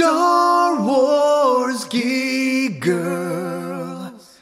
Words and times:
Star 0.00 0.82
Wars 0.82 1.84
geek 1.84 2.80
girls. 2.80 4.40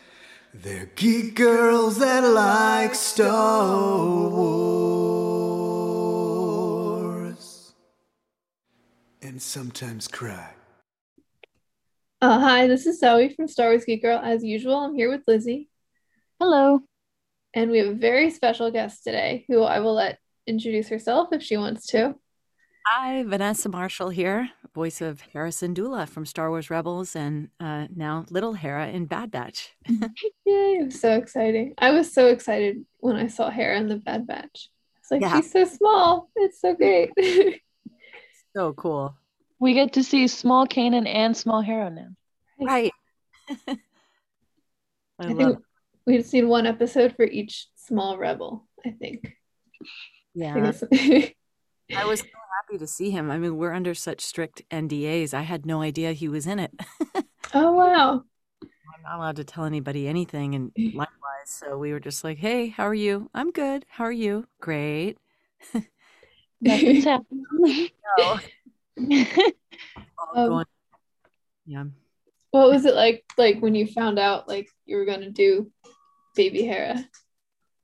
They're 0.54 0.86
geek 0.94 1.34
girls 1.34 1.98
that 1.98 2.20
like 2.20 2.94
Star 2.94 4.06
Wars. 4.30 4.94
And 9.20 9.42
sometimes 9.42 10.06
cry. 10.06 10.54
Uh, 12.22 12.38
hi, 12.38 12.68
this 12.68 12.86
is 12.86 13.00
Zoe 13.00 13.34
from 13.34 13.48
Star 13.48 13.70
Wars 13.70 13.84
Geek 13.84 14.00
Girl. 14.02 14.20
As 14.22 14.44
usual, 14.44 14.76
I'm 14.76 14.94
here 14.94 15.10
with 15.10 15.24
Lizzie, 15.26 15.68
Hello. 16.38 16.82
and 17.52 17.72
we 17.72 17.78
have 17.78 17.88
a 17.88 17.94
very 17.94 18.30
special 18.30 18.70
guest 18.70 19.02
today 19.02 19.44
who 19.48 19.62
I 19.62 19.80
will 19.80 19.94
let 19.94 20.20
introduce 20.46 20.86
herself 20.88 21.30
if 21.32 21.42
she 21.42 21.56
wants 21.56 21.88
to. 21.88 22.14
Hi, 22.90 23.22
Vanessa 23.24 23.68
Marshall 23.68 24.08
here, 24.08 24.50
voice 24.74 25.00
of 25.00 25.20
Hera 25.20 25.50
Syndulla 25.50 26.08
from 26.08 26.24
Star 26.24 26.48
Wars 26.48 26.70
Rebels 26.70 27.14
and 27.14 27.48
uh, 27.60 27.86
now 27.94 28.24
Little 28.30 28.54
Hera 28.54 28.88
in 28.88 29.04
Bad 29.06 29.30
Batch. 29.30 29.74
Yay, 29.88 29.98
it 30.46 30.84
was 30.86 31.00
so 31.00 31.12
exciting. 31.14 31.74
I 31.78 31.90
was 31.90 32.12
so 32.12 32.28
excited 32.28 32.84
when 32.98 33.16
I 33.16 33.26
saw 33.26 33.50
Hera 33.50 33.76
in 33.78 33.88
the 33.88 33.96
Bad 33.96 34.26
Batch. 34.26 34.70
It's 35.00 35.10
like, 35.10 35.20
Yeah. 35.20 35.36
she's 35.36 35.50
so 35.52 35.64
small. 35.64 36.30
It's 36.36 36.60
so 36.60 36.74
great. 36.74 37.10
So 38.56 38.72
cool. 38.72 39.14
We 39.60 39.74
get 39.74 39.92
to 39.92 40.02
see 40.02 40.26
small 40.26 40.66
Kanan 40.66 41.06
and 41.06 41.36
small 41.36 41.60
Hera 41.60 41.90
now. 41.90 42.08
Right. 42.58 42.92
I 43.68 43.76
I 45.20 45.26
love 45.28 45.36
think 45.36 45.58
we've 46.06 46.24
seen 46.24 46.48
one 46.48 46.66
episode 46.66 47.14
for 47.14 47.24
each 47.24 47.68
small 47.76 48.16
rebel, 48.16 48.66
I 48.84 48.90
think. 48.92 49.36
I 49.82 49.86
Yeah. 50.34 50.54
think 50.54 50.90
that's- 50.90 51.30
I 51.96 52.04
was 52.04 52.20
so 52.20 52.26
happy 52.62 52.78
to 52.78 52.86
see 52.86 53.10
him. 53.10 53.30
I 53.30 53.38
mean, 53.38 53.56
we're 53.56 53.72
under 53.72 53.94
such 53.94 54.20
strict 54.20 54.62
NDAs. 54.70 55.34
I 55.34 55.42
had 55.42 55.66
no 55.66 55.82
idea 55.82 56.12
he 56.12 56.28
was 56.28 56.46
in 56.46 56.58
it. 56.58 56.72
oh, 57.54 57.72
wow. 57.72 58.22
I'm 58.62 59.02
not 59.02 59.16
allowed 59.16 59.36
to 59.36 59.44
tell 59.44 59.64
anybody 59.64 60.08
anything. 60.08 60.54
And 60.54 60.72
likewise, 60.76 61.46
so 61.46 61.78
we 61.78 61.92
were 61.92 62.00
just 62.00 62.24
like, 62.24 62.38
hey, 62.38 62.68
how 62.68 62.86
are 62.86 62.94
you? 62.94 63.30
I'm 63.34 63.50
good. 63.50 63.86
How 63.88 64.04
are 64.04 64.12
you? 64.12 64.46
Great. 64.60 65.18
Nothing's 66.60 67.04
happening. 67.04 67.44
Oh, 68.18 68.40
all 70.34 70.58
Um, 70.58 70.64
yeah. 71.66 71.84
What 72.50 72.70
was 72.70 72.84
it 72.84 72.94
like 72.94 73.24
like 73.36 73.60
when 73.60 73.74
you 73.74 73.86
found 73.86 74.18
out 74.18 74.48
like 74.48 74.68
you 74.86 74.96
were 74.96 75.04
gonna 75.04 75.30
do 75.30 75.70
baby 76.34 76.62
Hera? 76.62 77.04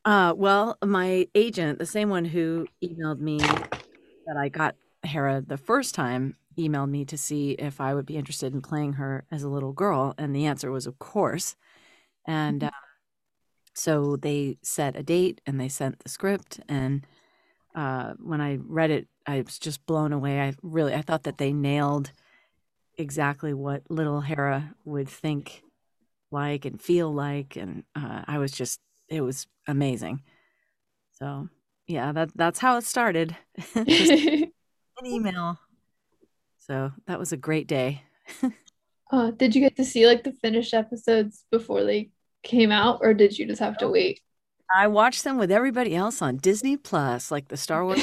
Uh, 0.05 0.35
well, 0.37 0.77
my 0.85 1.29
agent, 1.35 1.79
the 1.79 1.87
same 1.87 2.11
one 2.11 2.25
who 2.25 2.67
emailed 2.83 3.21
me 3.21 3.39
that 4.27 4.37
I 4.37 4.49
got 4.49 4.77
Hera 5.03 5.43
the 5.47 5.57
first 5.57 5.95
time, 5.95 6.37
emailed 6.59 6.91
me 6.91 7.05
to 7.07 7.19
see 7.19 7.53
if 7.53 7.81
I 7.81 7.95
would 7.95 8.07
be 8.07 8.17
interested 8.17 8.55
in 8.55 8.63
playing 8.63 8.95
her 8.95 9.25
as 9.31 9.43
a 9.43 9.49
little 9.49 9.73
girl, 9.73 10.15
and 10.19 10.35
the 10.35 10.47
answer 10.47 10.71
was 10.71 10.87
of 10.87 10.99
course. 10.99 11.57
And 12.27 12.65
uh, 12.65 12.71
so 13.75 14.17
they 14.17 14.59
set 14.63 14.97
a 14.97 15.03
date 15.03 15.41
and 15.47 15.61
they 15.61 15.69
sent 15.69 15.99
the 16.01 16.09
script, 16.09 16.61
and 16.69 17.07
uh, 17.75 18.15
when 18.23 18.41
I 18.41 18.59
read 18.63 18.91
it, 18.91 19.09
I 19.27 19.43
was 19.43 19.59
just 19.59 19.85
blown 19.87 20.13
away. 20.13 20.41
I 20.41 20.55
really, 20.63 20.95
I 20.95 21.03
thought 21.03 21.25
that 21.25 21.39
they 21.39 21.53
nailed 21.53 22.13
exactly 22.99 23.55
what 23.55 23.83
little 23.91 24.21
Hera 24.21 24.75
would 24.85 25.09
think 25.09 25.63
like 26.31 26.65
and 26.65 26.81
feel 26.81 27.13
like, 27.13 27.57
and 27.57 27.85
uh, 27.97 28.23
I 28.27 28.39
was 28.39 28.53
just 28.53 28.81
it 29.09 29.21
was 29.23 29.47
amazing. 29.69 30.23
So 31.13 31.49
yeah, 31.87 32.13
that 32.13 32.31
that's 32.35 32.59
how 32.59 32.77
it 32.77 32.85
started 32.85 33.37
an 33.75 34.51
email. 35.05 35.59
So 36.59 36.93
that 37.07 37.19
was 37.19 37.33
a 37.33 37.37
great 37.37 37.67
day. 37.67 38.03
uh, 39.13 39.31
did 39.33 39.55
you 39.55 39.61
get 39.61 39.77
to 39.77 39.85
see 39.85 40.07
like 40.07 40.25
the 40.25 40.33
finished 40.33 40.73
episodes 40.73 41.45
before 41.51 41.85
they 41.85 42.11
came 42.43 42.71
out, 42.71 43.01
or 43.03 43.13
did 43.15 43.39
you 43.39 43.47
just 43.47 43.61
have 43.61 43.77
to 43.79 43.89
wait? 43.89 44.21
I 44.75 44.87
watched 44.89 45.25
them 45.25 45.37
with 45.37 45.53
everybody 45.53 45.95
else 45.95 46.23
on 46.23 46.39
Disney 46.39 46.77
Plus, 46.77 47.31
like 47.31 47.49
the 47.49 47.57
Star 47.57 47.85
Wars. 47.85 48.01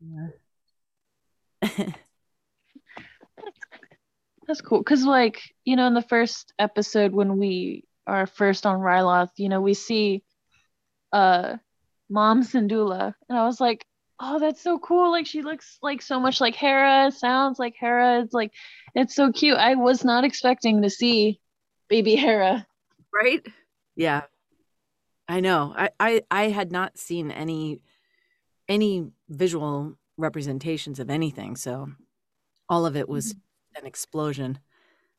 Yeah. 0.00 0.28
That's 4.46 4.60
cool. 4.62 4.78
Because, 4.78 5.04
like, 5.04 5.40
you 5.64 5.76
know, 5.76 5.86
in 5.86 5.94
the 5.94 6.02
first 6.02 6.52
episode, 6.58 7.12
when 7.12 7.36
we 7.36 7.84
are 8.06 8.26
first 8.26 8.66
on 8.66 8.80
Ryloth, 8.80 9.30
you 9.36 9.48
know, 9.48 9.60
we 9.60 9.74
see 9.74 10.24
uh 11.12 11.56
Mom 12.10 12.42
Syndulla. 12.42 13.14
And 13.28 13.38
I 13.38 13.46
was 13.46 13.60
like, 13.60 13.86
oh, 14.18 14.38
that's 14.38 14.62
so 14.62 14.78
cool. 14.78 15.10
Like, 15.10 15.26
she 15.26 15.42
looks 15.42 15.78
like 15.80 16.02
so 16.02 16.20
much 16.20 16.40
like 16.40 16.54
Hera, 16.54 17.10
sounds 17.10 17.58
like 17.58 17.74
Hera. 17.78 18.20
It's 18.22 18.34
like, 18.34 18.52
it's 18.94 19.14
so 19.14 19.32
cute. 19.32 19.56
I 19.56 19.76
was 19.76 20.04
not 20.04 20.24
expecting 20.24 20.82
to 20.82 20.90
see 20.90 21.40
baby 21.88 22.16
Hera. 22.16 22.66
right? 23.14 23.46
Yeah. 23.96 24.22
I 25.30 25.38
know. 25.38 25.72
I, 25.76 25.90
I 26.00 26.22
I 26.28 26.42
had 26.48 26.72
not 26.72 26.98
seen 26.98 27.30
any 27.30 27.82
any 28.68 29.12
visual 29.28 29.96
representations 30.16 30.98
of 30.98 31.08
anything, 31.08 31.54
so 31.54 31.88
all 32.68 32.84
of 32.84 32.96
it 32.96 33.08
was 33.08 33.34
mm-hmm. 33.34 33.80
an 33.82 33.86
explosion. 33.86 34.58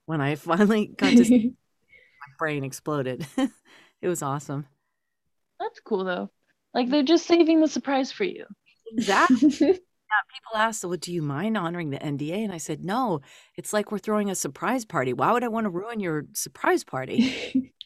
When 0.08 0.20
I 0.20 0.36
finally 0.36 0.88
got 0.88 1.12
to 1.12 1.24
see 1.24 1.48
my 2.28 2.34
brain 2.38 2.66
exploded. 2.66 3.26
it 4.02 4.08
was 4.10 4.22
awesome. 4.22 4.66
That's 5.62 5.80
cool, 5.80 6.04
though. 6.04 6.30
Like, 6.74 6.90
they're 6.90 7.04
just 7.04 7.28
saving 7.28 7.62
the 7.62 7.68
surprise 7.68 8.12
for 8.12 8.24
you. 8.24 8.46
Exactly. 8.94 9.50
yeah, 9.62 9.74
People 10.34 10.58
asked, 10.58 10.84
"Well, 10.84 10.98
do 10.98 11.14
you 11.14 11.22
mind 11.22 11.58
honoring 11.58 11.90
the 11.90 11.98
NDA?" 12.00 12.44
And 12.44 12.52
I 12.54 12.58
said, 12.58 12.84
"No. 12.84 13.22
It's 13.56 13.74
like 13.74 13.92
we're 13.92 14.00
throwing 14.00 14.30
a 14.30 14.36
surprise 14.36 14.86
party. 14.86 15.14
Why 15.14 15.32
would 15.32 15.44
I 15.44 15.48
want 15.48 15.66
to 15.66 15.70
ruin 15.70 16.00
your 16.00 16.26
surprise 16.34 16.84
party?" 16.84 17.72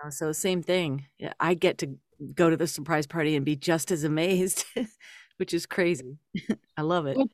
You 0.00 0.04
know, 0.04 0.10
so 0.10 0.32
same 0.32 0.62
thing. 0.62 1.06
Yeah, 1.18 1.34
I 1.40 1.52
get 1.52 1.78
to 1.78 1.98
go 2.34 2.48
to 2.48 2.56
the 2.56 2.66
surprise 2.66 3.06
party 3.06 3.36
and 3.36 3.44
be 3.44 3.56
just 3.56 3.90
as 3.90 4.04
amazed, 4.04 4.64
which 5.36 5.52
is 5.52 5.66
crazy. 5.66 6.16
I 6.76 6.82
love 6.82 7.06
it. 7.06 7.18
Which 7.18 7.32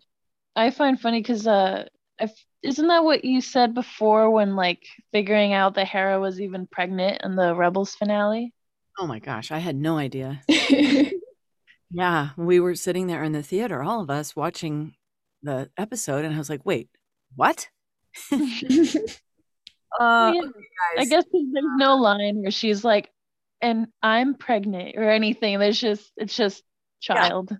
I 0.57 0.71
find 0.71 1.01
funny 1.01 1.21
because 1.21 1.47
uh, 1.47 1.85
if, 2.19 2.33
isn't 2.63 2.89
that 2.89 3.05
what 3.05 3.25
you 3.25 3.41
said 3.41 3.75
before 3.75 4.31
when 4.31 4.57
like 4.57 4.85
figuring 5.13 5.53
out 5.53 5.75
that 5.75 5.87
Hera 5.87 6.19
was 6.19 6.41
even 6.41 6.67
pregnant 6.67 7.21
in 7.23 7.37
the 7.37 7.55
Rebels 7.55 7.95
finale? 7.95 8.53
Oh 8.99 9.07
my 9.07 9.19
gosh, 9.19 9.51
I 9.51 9.59
had 9.59 9.77
no 9.77 9.99
idea. 9.99 10.43
Yeah, 11.91 12.31
we 12.37 12.61
were 12.61 12.75
sitting 12.75 13.07
there 13.07 13.23
in 13.23 13.33
the 13.33 13.43
theater, 13.43 13.83
all 13.83 14.01
of 14.01 14.11
us 14.11 14.35
watching 14.35 14.95
the 15.43 15.71
episode, 15.79 16.25
and 16.25 16.35
I 16.35 16.39
was 16.39 16.51
like, 16.51 16.67
"Wait, 16.67 16.91
what?" 17.35 17.69
Uh, 19.99 20.33
Yeah, 20.35 20.43
I 20.99 21.05
guess 21.07 21.25
there's 21.33 21.47
no 21.79 21.97
line 21.97 22.43
where 22.43 22.51
she's 22.51 22.85
like, 22.85 23.11
and 23.63 23.87
I'm 24.03 24.35
pregnant 24.35 24.95
or 24.99 25.09
anything. 25.09 25.59
There's 25.59 25.81
just 25.81 26.13
it's 26.19 26.37
just 26.37 26.63
child. 27.01 27.57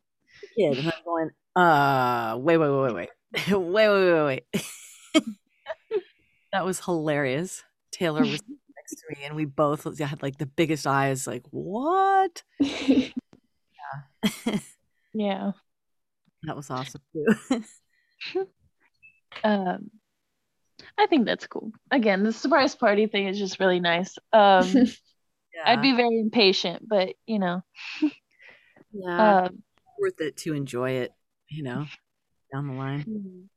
kid, 0.55 0.77
and 0.77 0.89
I'm 0.89 1.03
going, 1.05 1.31
uh, 1.55 2.37
wait, 2.39 2.59
wait, 2.59 2.69
wait, 2.69 2.95
wait, 2.95 2.95
wait, 2.95 3.57
wait, 3.57 3.89
wait, 3.89 4.25
wait, 4.25 4.45
wait. 5.15 5.25
that 6.53 6.67
was 6.67 6.81
hilarious. 6.81 7.63
Taylor 7.91 8.21
was 8.21 8.43
next 8.91 9.03
to 9.03 9.07
me, 9.15 9.25
and 9.25 9.37
we 9.37 9.45
both 9.45 9.99
had 9.99 10.23
like 10.23 10.39
the 10.39 10.47
biggest 10.47 10.87
eyes, 10.87 11.27
like, 11.27 11.45
what? 11.51 12.43
Yeah. 14.23 14.59
yeah. 15.15 15.51
that 16.43 16.57
was 16.57 16.71
awesome 16.71 17.03
too. 17.13 17.63
Um, 19.45 19.91
I 20.97 21.07
think 21.07 21.27
that's 21.27 21.47
cool. 21.47 21.73
Again, 21.91 22.23
the 22.23 22.33
surprise 22.33 22.75
party 22.75 23.07
thing 23.07 23.29
is 23.29 23.39
just 23.39 23.61
really 23.61 23.81
nice. 23.81 24.17
Um, 24.33 24.87
I'd 25.65 25.83
be 25.83 25.93
very 25.93 26.19
impatient, 26.19 26.89
but 26.89 27.15
you 27.27 27.39
know, 27.39 27.63
yeah, 28.93 29.43
um, 29.43 29.63
worth 30.01 30.21
it 30.21 30.39
to 30.39 30.55
enjoy 30.55 30.93
it, 30.93 31.13
you 31.49 31.63
know, 31.63 31.87
down 32.53 32.69
the 32.69 32.75
line. 32.75 33.49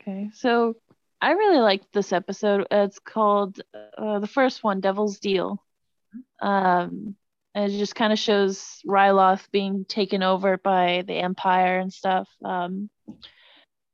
Okay, 0.00 0.30
so 0.32 0.76
I 1.20 1.32
really 1.32 1.60
liked 1.60 1.92
this 1.92 2.12
episode. 2.12 2.66
It's 2.70 2.98
called 2.98 3.60
uh, 3.96 4.18
the 4.18 4.26
first 4.26 4.62
one, 4.62 4.80
Devil's 4.80 5.18
Deal. 5.18 5.62
Um, 6.40 7.16
and 7.54 7.72
it 7.72 7.78
just 7.78 7.94
kind 7.94 8.12
of 8.12 8.18
shows 8.18 8.80
Ryloth 8.86 9.50
being 9.50 9.86
taken 9.86 10.22
over 10.22 10.58
by 10.58 11.04
the 11.06 11.14
Empire 11.14 11.78
and 11.78 11.92
stuff. 11.92 12.28
Um, 12.44 12.90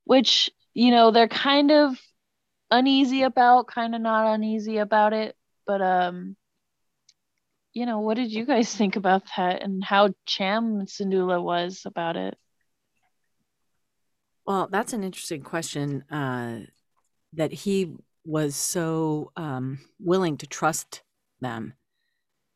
which 0.04 0.50
you 0.74 0.90
know 0.90 1.10
they're 1.10 1.28
kind 1.28 1.70
of 1.70 1.96
uneasy 2.70 3.22
about, 3.22 3.68
kind 3.68 3.94
of 3.94 4.00
not 4.00 4.34
uneasy 4.34 4.78
about 4.78 5.12
it. 5.12 5.36
But 5.64 5.80
um, 5.80 6.36
you 7.72 7.86
know, 7.86 8.00
what 8.00 8.16
did 8.16 8.32
you 8.32 8.44
guys 8.44 8.74
think 8.74 8.96
about 8.96 9.22
that 9.36 9.62
and 9.62 9.82
how 9.82 10.10
Cham 10.26 10.86
Syndulla 10.86 11.42
was 11.42 11.82
about 11.84 12.16
it? 12.16 12.36
Well, 14.44 14.68
that's 14.70 14.92
an 14.92 15.04
interesting 15.04 15.42
question. 15.42 16.02
Uh, 16.10 16.66
that 17.34 17.52
he 17.52 17.94
was 18.24 18.54
so 18.54 19.32
um, 19.36 19.78
willing 19.98 20.36
to 20.38 20.46
trust 20.46 21.02
them. 21.40 21.74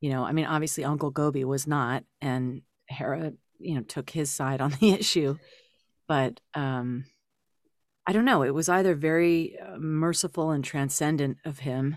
You 0.01 0.11
know, 0.11 0.25
I 0.25 0.33
mean, 0.33 0.45
obviously 0.47 0.85
Uncle 0.85 1.11
Gobi 1.11 1.45
was 1.45 1.67
not, 1.67 2.05
and 2.21 2.63
Hera, 2.89 3.33
you 3.59 3.75
know, 3.75 3.83
took 3.83 4.11
his 4.11 4.31
side 4.31 4.61
on 4.61 4.71
the 4.81 4.91
issue. 4.91 5.37
But 6.07 6.41
um, 6.55 7.07
I 8.07 8.13
don't 8.13 8.25
know. 8.25 8.43
It 8.43 8.55
was 8.55 8.69
either 8.69 8.95
very 8.95 9.59
uh, 9.59 9.79
merciful 9.79 10.51
and 10.51 10.65
transcendent 10.65 11.39
of 11.45 11.61
him 11.61 11.97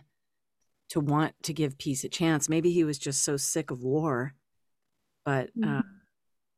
to 0.90 1.00
want 1.00 1.36
to 1.44 1.54
give 1.54 1.78
peace 1.78 2.04
a 2.04 2.10
chance. 2.10 2.50
Maybe 2.50 2.72
he 2.72 2.84
was 2.84 2.98
just 2.98 3.22
so 3.24 3.38
sick 3.38 3.70
of 3.70 3.84
war. 3.84 4.34
But, 5.24 5.52
uh, 5.64 5.68
Mhm. 5.68 5.84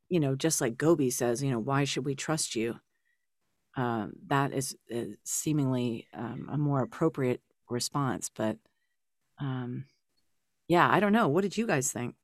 you 0.08 0.20
know, 0.20 0.34
just 0.34 0.60
like 0.62 0.78
Gobi 0.78 1.10
says, 1.10 1.42
you 1.42 1.50
know, 1.50 1.58
why 1.58 1.84
should 1.84 2.06
we 2.06 2.14
trust 2.14 2.54
you? 2.54 2.80
Um, 3.76 4.12
that 4.26 4.52
is, 4.52 4.76
is 4.88 5.16
seemingly 5.24 6.06
um, 6.12 6.48
a 6.52 6.58
more 6.58 6.82
appropriate 6.82 7.40
response. 7.70 8.30
But 8.34 8.58
um, 9.38 9.86
yeah, 10.68 10.88
I 10.90 11.00
don't 11.00 11.12
know. 11.12 11.28
What 11.28 11.42
did 11.42 11.56
you 11.56 11.66
guys 11.66 11.90
think? 11.90 12.14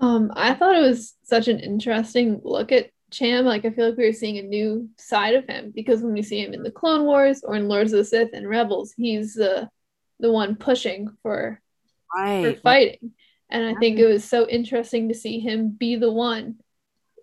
Um, 0.00 0.32
I 0.34 0.54
thought 0.54 0.76
it 0.76 0.80
was 0.80 1.14
such 1.22 1.48
an 1.48 1.60
interesting 1.60 2.40
look 2.44 2.72
at 2.72 2.90
Cham. 3.10 3.44
Like 3.44 3.64
I 3.64 3.70
feel 3.70 3.88
like 3.88 3.96
we 3.98 4.06
were 4.06 4.12
seeing 4.12 4.38
a 4.38 4.42
new 4.42 4.88
side 4.98 5.34
of 5.34 5.46
him 5.46 5.72
because 5.74 6.02
when 6.02 6.12
we 6.12 6.22
see 6.22 6.40
him 6.42 6.54
in 6.54 6.62
the 6.62 6.70
Clone 6.70 7.04
Wars 7.04 7.42
or 7.44 7.54
in 7.56 7.68
Lords 7.68 7.92
of 7.92 7.98
the 7.98 8.04
Sith 8.04 8.30
and 8.32 8.48
Rebels, 8.48 8.92
he's 8.96 9.34
the 9.34 9.68
the 10.20 10.32
one 10.32 10.56
pushing 10.56 11.08
for 11.22 11.60
for 12.42 12.54
fighting. 12.62 13.12
And 13.50 13.64
I 13.66 13.78
think 13.78 13.98
it 13.98 14.06
was 14.06 14.24
so 14.24 14.48
interesting 14.48 15.08
to 15.08 15.14
see 15.14 15.40
him 15.40 15.70
be 15.70 15.96
the 15.96 16.10
one 16.12 16.56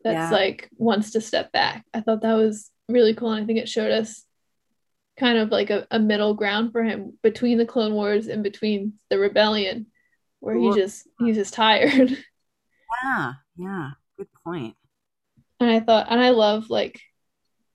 that's 0.04 0.32
Yeah. 0.32 0.32
like 0.32 0.70
wants 0.78 1.12
to 1.12 1.22
step 1.22 1.52
back. 1.52 1.86
I 1.94 2.02
thought 2.02 2.22
that 2.22 2.36
was 2.36 2.70
really 2.90 3.14
cool. 3.14 3.32
And 3.32 3.44
I 3.44 3.46
think 3.46 3.60
it 3.60 3.70
showed 3.70 3.92
us 3.92 4.26
kind 5.18 5.38
of 5.38 5.50
like 5.50 5.70
a, 5.70 5.88
a 5.92 6.00
middle 6.00 6.34
ground 6.34 6.72
for 6.72 6.84
him 6.84 7.18
between 7.22 7.58
the 7.58 7.66
Clone 7.66 7.94
Wars 7.94 8.28
and 8.28 8.44
between 8.44 8.94
the 9.10 9.20
rebellion, 9.20 9.88
where 10.40 10.56
he 10.58 10.74
just 10.74 11.08
he's 11.20 11.36
just 11.36 11.54
tired. 11.54 12.18
Yeah. 13.04 13.34
Yeah. 13.56 13.92
Good 14.18 14.28
point. 14.44 14.76
And 15.60 15.70
I 15.70 15.80
thought 15.80 16.08
and 16.10 16.20
I 16.20 16.32
love 16.32 16.70
like 16.70 17.00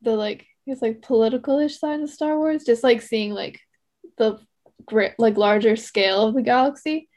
the 0.03 0.17
like 0.17 0.47
it's 0.67 0.83
like 0.83 1.03
political-ish 1.03 1.79
side 1.79 2.01
of 2.01 2.11
Star 2.11 2.37
Wars, 2.37 2.65
just 2.65 2.83
like 2.83 3.01
seeing 3.01 3.33
like 3.33 3.61
the 4.19 4.41
great 4.87 5.13
like 5.19 5.37
larger 5.37 5.77
scale 5.77 6.27
of 6.27 6.35
the 6.35 6.43
galaxy. 6.43 7.09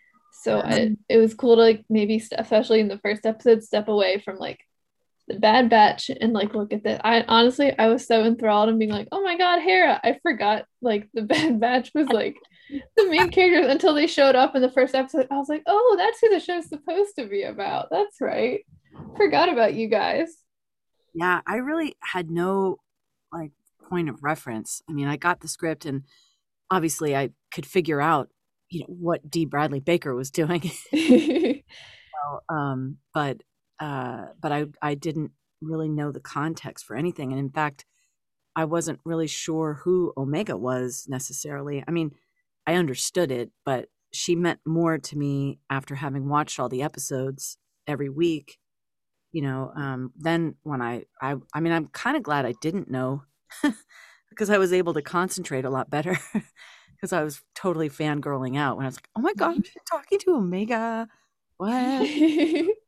So 0.43 0.61
I, 0.61 0.95
it 1.09 1.17
was 1.17 1.33
cool 1.33 1.55
to 1.55 1.61
like 1.61 1.83
maybe 1.89 2.19
st- 2.19 2.39
especially 2.39 2.79
in 2.79 2.87
the 2.87 2.99
first 2.99 3.25
episode 3.25 3.63
step 3.63 3.87
away 3.87 4.19
from 4.19 4.37
like 4.37 4.59
the 5.27 5.39
Bad 5.39 5.69
Batch 5.69 6.09
and 6.09 6.33
like 6.33 6.53
look 6.53 6.73
at 6.73 6.83
that. 6.83 7.01
I 7.05 7.23
honestly 7.27 7.77
I 7.77 7.87
was 7.87 8.05
so 8.05 8.23
enthralled 8.23 8.69
and 8.69 8.79
being 8.79 8.91
like, 8.91 9.07
oh 9.11 9.21
my 9.21 9.37
god, 9.37 9.61
Hera! 9.61 9.99
I 10.03 10.19
forgot 10.23 10.65
like 10.81 11.09
the 11.13 11.21
Bad 11.23 11.59
Batch 11.59 11.91
was 11.93 12.07
like 12.07 12.35
the 12.69 13.09
main 13.09 13.29
characters 13.29 13.71
until 13.71 13.93
they 13.93 14.07
showed 14.07 14.35
up 14.35 14.55
in 14.55 14.61
the 14.61 14.71
first 14.71 14.95
episode. 14.95 15.27
I 15.31 15.37
was 15.37 15.49
like, 15.49 15.63
oh, 15.67 15.95
that's 15.97 16.19
who 16.19 16.29
the 16.29 16.39
show's 16.39 16.69
supposed 16.69 17.15
to 17.17 17.25
be 17.27 17.43
about. 17.43 17.87
That's 17.91 18.19
right. 18.21 18.61
Forgot 19.15 19.49
about 19.49 19.73
you 19.73 19.87
guys. 19.87 20.35
Yeah, 21.13 21.41
I 21.45 21.55
really 21.55 21.95
had 22.01 22.29
no 22.29 22.77
like 23.31 23.51
point 23.89 24.09
of 24.09 24.23
reference. 24.23 24.81
I 24.89 24.93
mean, 24.93 25.07
I 25.07 25.17
got 25.17 25.39
the 25.41 25.47
script 25.47 25.85
and 25.85 26.03
obviously 26.69 27.15
I 27.15 27.31
could 27.53 27.65
figure 27.65 28.01
out, 28.01 28.29
you 28.69 28.81
know, 28.81 28.87
what 28.87 29.29
D. 29.29 29.45
Bradley 29.45 29.79
Baker 29.79 30.13
was 30.13 30.31
doing. 30.31 30.71
Um, 32.49 32.97
but 33.13 33.41
uh, 33.79 34.27
but 34.41 34.51
I 34.51 34.65
I 34.81 34.95
didn't 34.95 35.31
really 35.61 35.89
know 35.89 36.11
the 36.11 36.19
context 36.19 36.85
for 36.85 36.95
anything, 36.95 37.31
and 37.31 37.39
in 37.39 37.49
fact, 37.49 37.85
I 38.55 38.65
wasn't 38.65 38.99
really 39.05 39.27
sure 39.27 39.75
who 39.83 40.13
Omega 40.17 40.57
was 40.57 41.05
necessarily. 41.07 41.83
I 41.87 41.91
mean, 41.91 42.11
I 42.65 42.75
understood 42.75 43.31
it, 43.31 43.51
but 43.65 43.89
she 44.11 44.35
meant 44.35 44.59
more 44.65 44.97
to 44.97 45.17
me 45.17 45.59
after 45.69 45.95
having 45.95 46.27
watched 46.27 46.59
all 46.59 46.69
the 46.69 46.81
episodes 46.81 47.57
every 47.87 48.09
week. 48.09 48.57
You 49.31 49.43
know, 49.43 49.71
um, 49.75 50.11
then 50.17 50.55
when 50.63 50.81
I 50.81 51.03
I 51.21 51.35
I 51.53 51.59
mean, 51.59 51.73
I'm 51.73 51.87
kind 51.87 52.17
of 52.17 52.23
glad 52.23 52.45
I 52.45 52.53
didn't 52.61 52.89
know 52.89 53.23
because 54.29 54.49
I 54.49 54.57
was 54.57 54.73
able 54.73 54.93
to 54.95 55.01
concentrate 55.01 55.65
a 55.65 55.69
lot 55.69 55.89
better. 55.89 56.17
Because 56.99 57.13
I 57.13 57.21
was 57.21 57.43
totally 57.53 57.91
fangirling 57.91 58.57
out 58.57 58.75
when 58.75 58.87
I 58.87 58.89
was 58.89 58.97
like, 58.97 59.07
"Oh 59.15 59.21
my 59.21 59.33
gosh, 59.35 59.57
you're 59.57 59.83
talking 59.87 60.17
to 60.17 60.31
Omega! 60.31 61.07
What? 61.57 62.09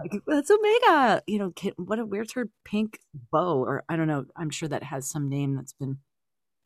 like 0.00 0.22
that's 0.26 0.50
Omega. 0.50 1.22
You 1.26 1.38
know, 1.38 1.50
can, 1.50 1.72
what? 1.76 2.06
Where's 2.08 2.32
her 2.32 2.48
pink 2.64 2.98
bow? 3.32 3.64
Or 3.64 3.84
I 3.88 3.96
don't 3.96 4.08
know. 4.08 4.26
I'm 4.36 4.50
sure 4.50 4.68
that 4.68 4.82
has 4.82 5.08
some 5.08 5.28
name 5.28 5.56
that's 5.56 5.72
been 5.72 5.98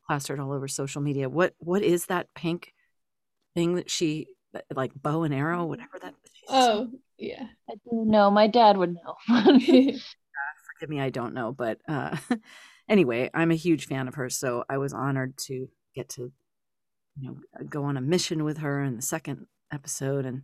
plastered 0.07 0.41
all 0.41 0.53
over 0.53 0.69
social 0.69 1.01
media. 1.01 1.29
What 1.29 1.55
What 1.59 1.83
is 1.83 2.07
that 2.07 2.33
pink 2.35 2.73
thing 3.55 3.75
that 3.77 3.91
she 3.91 4.27
like 4.75 4.93
bow 4.95 5.23
and 5.23 5.35
arrow, 5.35 5.65
whatever 5.67 5.99
that? 6.03 6.15
oh 6.49 6.89
yeah. 7.19 7.47
I 7.69 7.75
do 7.75 8.05
know. 8.05 8.31
My 8.31 8.47
dad 8.47 8.77
would 8.77 8.95
know. 8.95 9.17
forgive 10.81 10.91
me, 10.91 11.01
I 11.01 11.11
don't 11.11 11.35
know. 11.35 11.53
But 11.53 11.79
uh, 11.89 12.17
anyway, 12.89 13.31
I'm 13.35 13.51
a 13.51 13.57
huge 13.57 13.87
fan 13.87 14.09
of 14.09 14.15
hers, 14.15 14.37
so 14.37 14.65
I 14.69 14.79
was 14.79 14.93
honored 14.93 15.37
to 15.47 15.69
get 15.95 16.09
to 16.11 16.33
you 17.19 17.29
know 17.29 17.65
go 17.69 17.85
on 17.85 17.97
a 17.97 18.01
mission 18.01 18.45
with 18.45 18.59
her 18.59 18.83
in 18.83 18.97
the 18.97 19.03
second 19.03 19.47
episode 19.73 20.25
and 20.25 20.43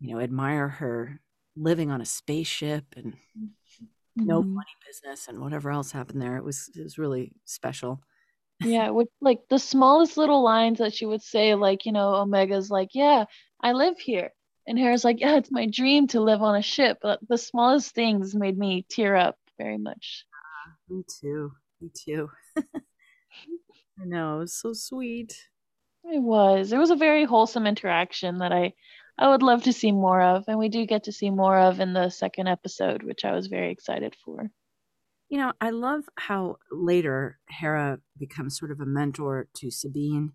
you 0.00 0.12
know 0.12 0.20
admire 0.20 0.68
her 0.68 1.20
living 1.56 1.90
on 1.90 2.00
a 2.00 2.04
spaceship 2.06 2.84
and 2.96 3.16
no 4.16 4.42
Mhm. 4.42 4.54
funny 4.54 4.76
business 4.86 5.28
and 5.28 5.40
whatever 5.40 5.70
else 5.70 5.92
happened 5.92 6.20
there. 6.22 6.36
It 6.36 6.44
was 6.44 6.70
it 6.74 6.82
was 6.82 6.98
really 6.98 7.32
special. 7.44 8.00
Yeah, 8.64 8.90
with 8.90 9.08
like 9.20 9.40
the 9.50 9.58
smallest 9.58 10.16
little 10.16 10.42
lines 10.42 10.78
that 10.78 10.94
she 10.94 11.04
would 11.06 11.22
say, 11.22 11.54
like, 11.54 11.84
you 11.84 11.92
know, 11.92 12.14
Omega's 12.14 12.70
like, 12.70 12.90
yeah, 12.94 13.24
I 13.60 13.72
live 13.72 13.98
here. 13.98 14.32
And 14.66 14.78
Hera's 14.78 15.04
like, 15.04 15.20
yeah, 15.20 15.36
it's 15.36 15.50
my 15.50 15.66
dream 15.66 16.06
to 16.08 16.20
live 16.20 16.40
on 16.40 16.54
a 16.56 16.62
ship. 16.62 16.98
But 17.02 17.18
the 17.28 17.36
smallest 17.36 17.94
things 17.94 18.34
made 18.34 18.56
me 18.56 18.86
tear 18.88 19.16
up 19.16 19.36
very 19.58 19.76
much. 19.76 20.24
Me 20.88 21.02
too. 21.20 21.52
Me 21.80 21.90
too. 21.92 22.30
I 22.56 24.04
know, 24.04 24.36
it 24.36 24.40
was 24.40 24.54
so 24.54 24.72
sweet. 24.72 25.36
It 26.04 26.22
was. 26.22 26.72
It 26.72 26.78
was 26.78 26.90
a 26.90 26.96
very 26.96 27.24
wholesome 27.24 27.66
interaction 27.66 28.38
that 28.38 28.52
I 28.52 28.72
I 29.16 29.28
would 29.28 29.42
love 29.42 29.62
to 29.64 29.72
see 29.72 29.92
more 29.92 30.20
of, 30.20 30.44
and 30.48 30.58
we 30.58 30.68
do 30.68 30.86
get 30.86 31.04
to 31.04 31.12
see 31.12 31.30
more 31.30 31.58
of 31.58 31.80
in 31.80 31.92
the 31.92 32.10
second 32.10 32.48
episode, 32.48 33.02
which 33.02 33.24
I 33.24 33.32
was 33.32 33.46
very 33.46 33.70
excited 33.70 34.16
for. 34.24 34.50
You 35.28 35.38
know, 35.38 35.52
I 35.60 35.70
love 35.70 36.04
how 36.16 36.56
later 36.70 37.38
Hera 37.48 37.98
becomes 38.18 38.58
sort 38.58 38.70
of 38.70 38.80
a 38.80 38.86
mentor 38.86 39.48
to 39.56 39.70
Sabine. 39.70 40.32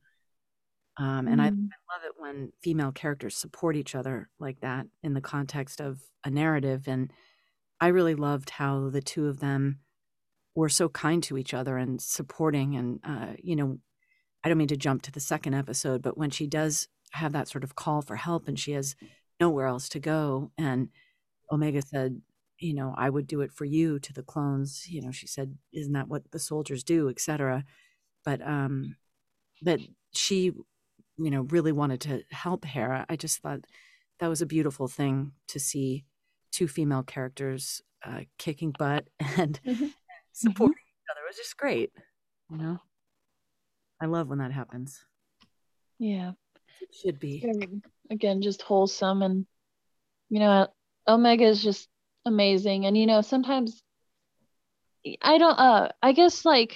Um, 0.98 1.28
and 1.28 1.42
I, 1.42 1.48
I 1.48 1.50
Mm. 1.50 1.70
love 1.96 2.04
it 2.06 2.14
when 2.18 2.52
female 2.62 2.92
characters 2.92 3.36
support 3.38 3.76
each 3.76 3.96
other 3.96 4.30
like 4.40 4.60
that 4.62 4.86
in 5.04 5.14
the 5.14 5.22
context 5.22 5.80
of 5.82 6.02
a 6.24 6.30
narrative. 6.30 6.88
And 6.88 7.12
I 7.80 7.88
really 7.88 8.16
loved 8.16 8.50
how 8.50 8.90
the 8.90 9.02
two 9.02 9.28
of 9.28 9.40
them 9.40 9.80
were 10.56 10.70
so 10.70 10.90
kind 10.90 11.24
to 11.24 11.38
each 11.38 11.54
other 11.54 11.78
and 11.78 12.02
supporting. 12.02 12.76
And, 12.76 13.00
uh, 13.04 13.34
you 13.42 13.56
know, 13.56 13.80
I 14.44 14.50
don't 14.50 14.58
mean 14.58 14.68
to 14.70 14.78
jump 14.78 15.02
to 15.04 15.12
the 15.12 15.20
second 15.20 15.54
episode, 15.54 16.02
but 16.02 16.18
when 16.18 16.30
she 16.30 16.48
does 16.48 16.88
have 17.12 17.32
that 17.34 17.48
sort 17.48 17.64
of 17.64 17.76
call 17.76 18.02
for 18.02 18.16
help 18.16 18.48
and 18.48 18.60
she 18.60 18.72
has 18.74 18.96
nowhere 19.40 19.68
else 19.68 19.90
to 19.90 20.00
go, 20.00 20.52
and 20.58 20.90
Omega 21.52 21.82
said, 21.82 22.22
you 22.60 22.74
know, 22.74 22.94
I 22.98 23.10
would 23.10 23.26
do 23.26 23.42
it 23.42 23.52
for 23.54 23.64
you 23.66 24.00
to 24.00 24.14
the 24.14 24.22
clones. 24.24 24.86
You 24.90 25.02
know, 25.02 25.12
she 25.12 25.28
said, 25.28 25.58
isn't 25.74 25.94
that 25.94 26.10
what 26.10 26.30
the 26.32 26.40
soldiers 26.40 26.84
do, 26.84 27.08
etc. 27.10 27.64
But 28.26 28.46
um, 28.46 28.98
that 29.62 29.80
she, 30.14 30.52
you 31.18 31.32
know, 31.32 31.42
really 31.44 31.72
wanted 31.72 32.02
to 32.02 32.24
help 32.32 32.66
Hera. 32.66 33.06
I 33.10 33.16
just 33.16 33.40
thought 33.40 33.62
that 34.20 34.28
was 34.28 34.42
a 34.42 34.46
beautiful 34.46 34.88
thing 34.90 35.32
to 35.48 35.60
see 35.60 36.04
two 36.52 36.68
female 36.68 37.04
characters 37.04 37.82
uh, 38.04 38.22
kicking 38.38 38.72
butt 38.78 39.08
and 39.38 39.60
Mhm. 39.66 39.94
supporting 40.34 40.76
each 40.84 41.10
other. 41.12 41.22
It 41.24 41.30
was 41.30 41.38
just 41.38 41.56
great. 41.58 41.92
You 42.52 42.58
know, 42.58 42.80
I 44.02 44.06
love 44.06 44.28
when 44.28 44.40
that 44.40 44.52
happens. 44.52 45.06
Yeah. 45.98 46.32
It 46.82 46.94
should 46.94 47.20
be. 47.20 47.44
again 48.10 48.42
just 48.42 48.62
wholesome 48.62 49.22
and 49.22 49.46
you 50.30 50.40
know 50.40 50.68
omega 51.08 51.46
is 51.46 51.62
just 51.62 51.88
amazing 52.26 52.86
and 52.86 52.98
you 52.98 53.06
know 53.06 53.22
sometimes 53.22 53.82
i 55.22 55.38
don't 55.38 55.60
uh 55.60 55.90
i 56.02 56.12
guess 56.12 56.46
like 56.46 56.76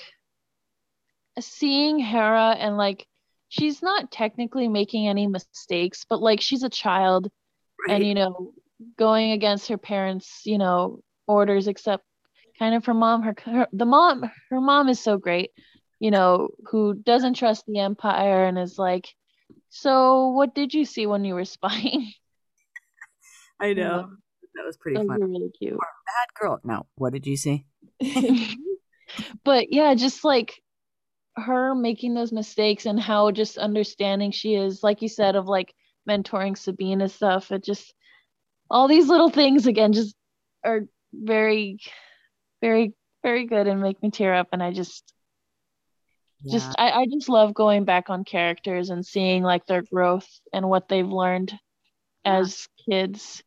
seeing 1.39 1.99
hera 1.99 2.55
and 2.57 2.77
like 2.77 3.05
she's 3.49 3.81
not 3.81 4.11
technically 4.11 4.67
making 4.67 5.07
any 5.07 5.27
mistakes 5.27 6.05
but 6.09 6.21
like 6.21 6.41
she's 6.41 6.63
a 6.63 6.69
child 6.69 7.29
and 7.89 8.05
you 8.05 8.13
know 8.13 8.53
going 8.97 9.31
against 9.31 9.67
her 9.67 9.77
parents 9.77 10.41
you 10.45 10.57
know 10.57 10.99
orders 11.27 11.67
except 11.67 12.03
kind 12.59 12.75
of 12.75 12.85
her 12.85 12.93
mom 12.93 13.23
her, 13.23 13.35
her 13.45 13.67
the 13.73 13.85
mom 13.85 14.23
her 14.49 14.61
mom 14.61 14.89
is 14.89 14.99
so 14.99 15.17
great 15.17 15.51
you 15.99 16.11
know 16.11 16.49
who 16.69 16.93
doesn't 16.93 17.33
trust 17.35 17.65
the 17.67 17.79
empire 17.79 18.45
and 18.45 18.57
is 18.57 18.77
like 18.77 19.13
so 19.75 20.29
what 20.29 20.53
did 20.53 20.73
you 20.73 20.85
see 20.85 21.05
when 21.07 21.25
you 21.25 21.33
were 21.33 21.45
spying 21.57 22.13
I 23.59 23.73
know. 23.73 24.09
That 24.55 24.65
was 24.65 24.75
pretty 24.77 24.97
those 24.97 25.07
fun. 25.07 25.21
really 25.21 25.51
cute 25.57 25.77
Bad 25.77 26.39
girl. 26.39 26.59
Now, 26.65 26.85
what 26.95 27.13
did 27.13 27.25
you 27.25 27.37
see? 27.37 27.65
but 29.43 29.71
yeah 29.71 29.93
just 29.95 30.23
like 30.23 30.61
her 31.35 31.73
making 31.73 32.13
those 32.13 32.31
mistakes 32.31 32.85
and 32.85 32.99
how 32.99 33.31
just 33.31 33.57
understanding 33.57 34.31
she 34.31 34.55
is 34.55 34.83
like 34.83 35.01
you 35.01 35.09
said 35.09 35.35
of 35.35 35.47
like 35.47 35.73
mentoring 36.07 36.57
sabine 36.57 37.01
and 37.01 37.11
stuff 37.11 37.51
it 37.51 37.63
just 37.63 37.93
all 38.69 38.87
these 38.87 39.07
little 39.07 39.29
things 39.29 39.65
again 39.65 39.93
just 39.93 40.15
are 40.63 40.81
very 41.13 41.79
very 42.61 42.93
very 43.23 43.45
good 43.45 43.67
and 43.67 43.81
make 43.81 44.01
me 44.03 44.11
tear 44.11 44.33
up 44.33 44.49
and 44.51 44.61
i 44.61 44.71
just 44.71 45.13
just 46.51 46.75
I, 46.77 46.91
I 46.91 47.05
just 47.05 47.29
love 47.29 47.53
going 47.53 47.85
back 47.85 48.09
on 48.09 48.23
characters 48.25 48.89
and 48.89 49.05
seeing 49.05 49.43
like 49.43 49.65
their 49.65 49.81
growth 49.81 50.27
and 50.51 50.67
what 50.67 50.87
they've 50.87 51.07
learned 51.07 51.57
as 52.25 52.67
kids 52.89 53.43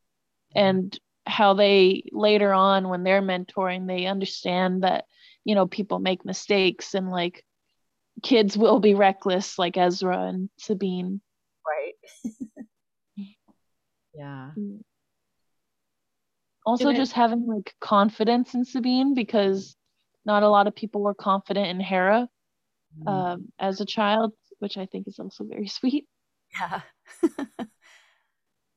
and 0.55 0.99
how 1.27 1.55
they 1.55 2.05
later 2.13 2.53
on 2.53 2.89
when 2.89 3.03
they're 3.03 3.23
mentoring 3.23 3.87
they 3.87 4.07
understand 4.07 4.83
that 4.83 5.05
you 5.45 5.55
know 5.55 5.67
people 5.67 5.99
make 5.99 6.25
mistakes 6.25 6.95
and 6.95 7.11
like 7.11 7.45
kids 8.23 8.57
will 8.57 8.81
be 8.81 8.95
reckless 8.95 9.59
like 9.59 9.77
ezra 9.77 10.19
and 10.27 10.49
sabine. 10.59 11.21
Right. 11.67 11.95
Yeah. 14.19 14.53
Mm. 14.59 14.81
Also 16.65 16.87
Did 16.87 16.95
I- 16.95 16.97
just 16.97 17.13
having 17.13 17.47
like 17.47 17.75
confidence 17.81 18.55
in 18.55 18.65
sabine 18.65 19.15
because 19.15 19.77
not 20.25 20.43
a 20.43 20.49
lot 20.49 20.67
of 20.67 20.75
people 20.75 21.03
were 21.03 21.15
confident 21.15 21.69
in 21.69 21.81
hera 21.81 22.29
Mm, 22.99 23.09
um, 23.09 23.53
as 23.59 23.81
a 23.81 23.87
child 23.87 24.33
which 24.59 24.79
i 24.79 24.87
think 24.87 25.07
is 25.07 25.19
also 25.19 25.45
very 25.45 25.67
sweet. 25.79 26.07
Yeah. 26.59 26.81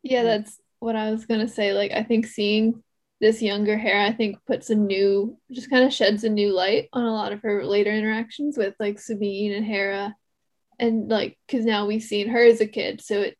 Yeah, 0.01 0.23
that's 0.23 0.59
what 0.79 0.95
I 0.95 1.11
was 1.11 1.25
gonna 1.25 1.47
say. 1.47 1.73
Like, 1.73 1.91
I 1.91 2.03
think 2.03 2.25
seeing 2.25 2.83
this 3.19 3.41
younger 3.41 3.77
Hera, 3.77 4.05
I 4.05 4.13
think 4.13 4.37
puts 4.45 4.69
a 4.69 4.75
new, 4.75 5.37
just 5.51 5.69
kind 5.69 5.83
of 5.83 5.93
sheds 5.93 6.23
a 6.23 6.29
new 6.29 6.53
light 6.53 6.87
on 6.93 7.03
a 7.03 7.13
lot 7.13 7.33
of 7.33 7.41
her 7.41 7.65
later 7.65 7.91
interactions 7.91 8.57
with 8.57 8.75
like 8.79 8.97
Sabine 8.99 9.53
and 9.53 9.65
Hera, 9.65 10.15
and 10.79 11.09
like, 11.09 11.37
because 11.45 11.65
now 11.65 11.85
we've 11.85 12.01
seen 12.01 12.29
her 12.29 12.43
as 12.43 12.61
a 12.61 12.67
kid, 12.67 13.01
so 13.01 13.21
it, 13.21 13.37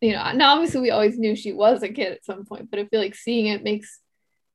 you 0.00 0.12
know, 0.12 0.32
now 0.32 0.54
obviously 0.54 0.80
we 0.80 0.90
always 0.90 1.18
knew 1.18 1.34
she 1.34 1.52
was 1.52 1.82
a 1.82 1.88
kid 1.88 2.12
at 2.12 2.24
some 2.24 2.44
point, 2.44 2.70
but 2.70 2.78
I 2.78 2.84
feel 2.86 3.00
like 3.00 3.14
seeing 3.14 3.46
it 3.46 3.64
makes 3.64 4.00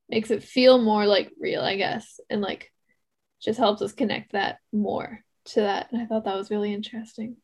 makes 0.08 0.30
it 0.30 0.44
feel 0.44 0.80
more 0.80 1.08
like 1.08 1.32
real, 1.40 1.62
I 1.62 1.76
guess, 1.76 2.20
and 2.30 2.42
like 2.42 2.72
just 3.42 3.60
helps 3.60 3.82
us 3.82 3.94
connect 3.94 4.34
that 4.34 4.60
more 4.72 5.26
to 5.46 5.62
that. 5.62 5.92
And 5.92 6.02
I 6.02 6.06
thought 6.06 6.26
that 6.26 6.36
was 6.36 6.50
really 6.50 6.74
interesting. 6.74 7.38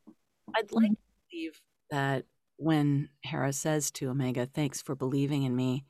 I'd 0.55 0.71
like 0.71 0.91
to 0.91 0.97
believe 1.29 1.61
that 1.89 2.25
when 2.57 3.09
Hera 3.23 3.53
says 3.53 3.91
to 3.91 4.09
Omega, 4.09 4.45
thanks 4.45 4.81
for 4.81 4.95
believing 4.95 5.43
in 5.43 5.55
me, 5.55 5.85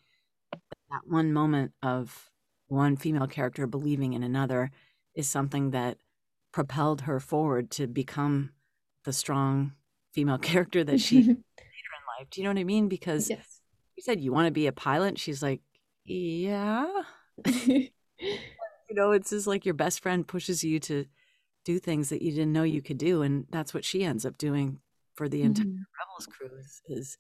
that 0.51 1.01
one 1.06 1.34
moment 1.34 1.72
of 1.82 2.32
one 2.68 2.96
female 2.96 3.27
character 3.27 3.68
believing 3.68 4.13
in 4.13 4.24
another 4.24 4.72
is 5.15 5.27
something 5.27 5.72
that 5.72 5.98
propelled 6.51 7.01
her 7.01 7.20
forward 7.20 7.72
to 7.72 7.88
become 7.88 8.51
the 9.03 9.13
strong 9.13 9.74
female 10.13 10.38
character 10.39 10.84
that 10.84 11.00
she 11.00 11.15
later 11.18 11.32
in 11.32 11.38
life. 12.20 12.30
Do 12.30 12.41
you 12.41 12.46
know 12.46 12.51
what 12.51 12.60
I 12.60 12.65
mean? 12.65 12.88
Because 12.88 13.30
yes. 13.30 13.62
you 13.96 14.03
said 14.03 14.22
you 14.22 14.32
want 14.32 14.48
to 14.48 14.51
be 14.51 14.68
a 14.68 14.72
pilot. 14.72 15.18
She's 15.20 15.44
like, 15.44 15.62
yeah. 16.06 16.88
You 18.91 18.96
know, 18.96 19.12
it's 19.12 19.30
just 19.30 19.48
like 19.48 19.63
your 19.63 19.74
best 19.74 20.01
friend 20.01 20.27
pushes 20.27 20.65
you 20.65 20.77
to 20.82 21.06
do 21.65 21.80
things 21.80 22.10
that 22.10 22.22
you 22.22 22.32
didn't 22.32 22.53
know 22.53 22.63
you 22.63 22.82
could 22.82 22.98
do. 22.98 23.22
And 23.22 23.46
that's 23.50 23.74
what 23.74 23.86
she 23.86 24.03
ends 24.03 24.25
up 24.25 24.38
doing 24.38 24.82
for 25.15 25.30
the 25.30 25.44
entire 25.44 25.65
Mhm. 25.65 25.86
Rebels 26.00 26.27
crew 26.27 26.50
is, 26.88 27.18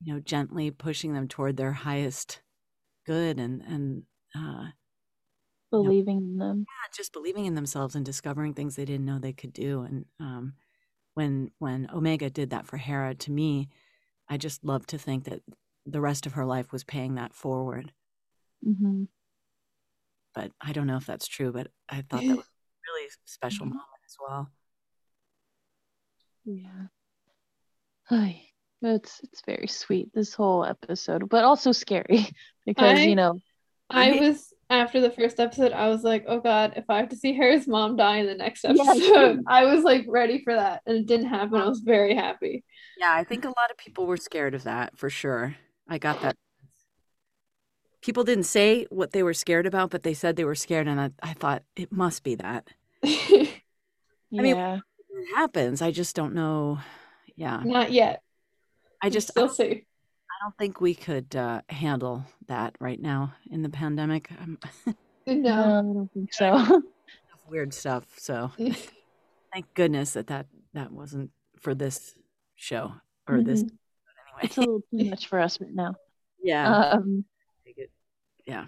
you 0.00 0.12
know, 0.14 0.20
gently 0.20 0.70
pushing 0.70 1.14
them 1.14 1.28
toward 1.28 1.56
their 1.56 1.72
highest 1.72 2.42
good 3.06 3.38
and, 3.40 3.62
and, 3.62 4.04
uh, 4.34 4.68
believing 5.70 6.18
in 6.18 6.38
them 6.38 6.66
not 6.82 6.92
just 6.94 7.12
believing 7.12 7.46
in 7.46 7.54
themselves 7.54 7.94
and 7.94 8.04
discovering 8.04 8.54
things 8.54 8.76
they 8.76 8.84
didn't 8.84 9.06
know 9.06 9.18
they 9.18 9.32
could 9.32 9.52
do. 9.52 9.82
And 9.82 10.04
um, 10.20 10.54
when 11.14 11.50
when 11.58 11.88
Omega 11.92 12.30
did 12.30 12.50
that 12.50 12.66
for 12.66 12.76
Hera, 12.78 13.14
to 13.14 13.30
me, 13.32 13.68
I 14.28 14.36
just 14.38 14.64
love 14.64 14.86
to 14.88 14.98
think 14.98 15.24
that 15.24 15.42
the 15.86 16.00
rest 16.00 16.26
of 16.26 16.34
her 16.34 16.46
life 16.46 16.72
was 16.72 16.84
paying 16.84 17.14
that 17.16 17.34
forward. 17.34 17.92
hmm 18.64 19.04
But 20.34 20.52
I 20.60 20.72
don't 20.72 20.86
know 20.86 20.96
if 20.96 21.06
that's 21.06 21.26
true. 21.26 21.52
But 21.52 21.68
I 21.88 22.02
thought 22.02 22.26
that 22.26 22.36
was 22.36 22.46
really 22.88 23.08
special 23.24 23.66
Mhm. 23.66 23.70
moment 23.70 24.02
as 24.06 24.16
well. 24.20 24.50
Yeah. 26.44 26.86
Ay, 28.10 28.42
it's 28.82 29.20
it's 29.24 29.42
very 29.44 29.66
sweet 29.66 30.12
this 30.14 30.34
whole 30.34 30.64
episode, 30.64 31.28
but 31.28 31.44
also 31.44 31.72
scary 31.72 32.26
because 32.66 32.98
I- 33.00 33.04
you 33.04 33.16
know 33.16 33.40
I 33.90 34.10
Right. 34.10 34.20
was 34.20 34.52
after 34.68 35.00
the 35.00 35.10
first 35.12 35.38
episode, 35.38 35.70
I 35.72 35.88
was 35.88 36.02
like, 36.02 36.24
oh 36.26 36.40
God, 36.40 36.72
if 36.76 36.90
I 36.90 36.96
have 36.98 37.08
to 37.10 37.16
see 37.16 37.32
Hera's 37.32 37.68
mom 37.68 37.94
die 37.96 38.16
in 38.16 38.26
the 38.26 38.34
next 38.34 38.64
Yeah. 38.64 38.72
episode, 38.72 39.44
I 39.46 39.64
was 39.64 39.84
like 39.84 40.04
ready 40.08 40.42
for 40.42 40.54
that. 40.54 40.82
And 40.86 40.96
it 40.98 41.06
didn't 41.06 41.26
happen. 41.28 41.54
I 41.60 41.68
was 41.68 41.80
very 41.80 42.12
happy. 42.16 42.64
Yeah, 42.98 43.12
I 43.12 43.22
think 43.22 43.44
a 43.44 43.48
lot 43.48 43.70
of 43.70 43.76
people 43.76 44.06
were 44.06 44.16
scared 44.16 44.54
of 44.54 44.64
that 44.64 44.98
for 44.98 45.08
sure. 45.08 45.54
I 45.88 45.98
got 45.98 46.20
that. 46.22 46.36
People 48.06 48.22
didn't 48.22 48.44
say 48.44 48.86
what 48.90 49.10
they 49.10 49.24
were 49.24 49.34
scared 49.34 49.66
about, 49.66 49.90
but 49.90 50.04
they 50.04 50.14
said 50.14 50.36
they 50.36 50.44
were 50.44 50.54
scared, 50.54 50.86
and 50.86 51.00
I, 51.00 51.10
I 51.24 51.32
thought 51.32 51.64
it 51.74 51.90
must 51.90 52.22
be 52.22 52.36
that. 52.36 52.68
I 53.04 53.50
mean. 54.30 54.56
It 54.56 55.34
happens. 55.34 55.82
I 55.82 55.90
just 55.90 56.14
don't 56.14 56.32
know. 56.32 56.78
Yeah, 57.34 57.60
Not 57.64 57.90
yet. 57.90 58.22
I 59.02 59.10
just 59.10 59.30
I 59.30 59.32
still 59.32 59.46
don't, 59.48 59.56
see. 59.56 59.64
I 60.30 60.44
don't 60.44 60.56
think 60.56 60.80
we 60.80 60.94
could 60.94 61.34
uh, 61.34 61.62
handle 61.68 62.22
that 62.46 62.76
right 62.78 63.00
now 63.02 63.34
in 63.50 63.62
the 63.62 63.68
pandemic. 63.70 64.30
Um, 64.40 64.58
No. 65.26 65.34
No, 65.34 65.50
I 65.62 65.92
don't 65.92 66.12
think 66.12 66.32
so. 66.32 66.82
weird 67.48 67.74
stuff. 67.74 68.04
So 68.18 68.52
thank 69.52 69.66
goodness 69.74 70.12
that 70.12 70.28
that 70.28 70.46
that 70.74 70.92
wasn't 70.92 71.32
for 71.58 71.74
this 71.74 72.14
show 72.54 72.92
or 73.26 73.42
this. 73.42 73.64
Mhm. 73.64 73.70
It's 74.42 74.56
a 74.56 74.60
little 74.60 74.82
too 74.96 75.10
much 75.10 75.26
for 75.26 75.40
us 75.40 75.60
right 75.60 75.74
now. 75.74 75.96
yeah. 76.40 76.90
Um, 76.90 77.02
Take 77.02 77.18
it. 77.18 77.24
Yeah. 78.46 78.66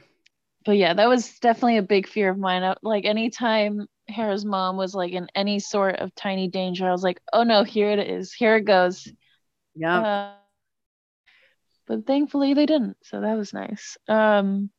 but 0.65 0.77
yeah, 0.77 0.93
that 0.95 1.09
was 1.09 1.39
definitely 1.39 1.79
a 1.79 1.83
big 1.83 2.09
fear 2.09 2.31
of 2.31 2.39
mine. 2.39 2.63
I- 2.65 2.77
Like 2.83 3.05
anytime 3.05 3.87
Hera's 4.09 4.45
mom 4.45 4.77
was 4.77 4.95
like 4.95 5.13
in 5.13 5.29
any 5.35 5.59
sort 5.61 5.97
of 5.97 6.15
tiny 6.15 6.49
danger, 6.49 6.87
I 6.89 6.93
was 6.93 7.03
like, 7.03 7.21
oh 7.33 7.45
no, 7.45 7.63
here 7.65 7.91
it 7.91 8.01
is. 8.01 8.33
Here 8.33 8.57
it 8.57 8.65
goes. 8.65 9.07
Yeah. 9.75 10.01
Uh, 10.01 10.35
but 11.87 12.07
thankfully 12.07 12.55
they 12.55 12.67
didn't, 12.67 12.97
so 13.03 13.21
that 13.21 13.37
was 13.37 13.53
nice. 13.55 13.97
Um, 14.09 14.71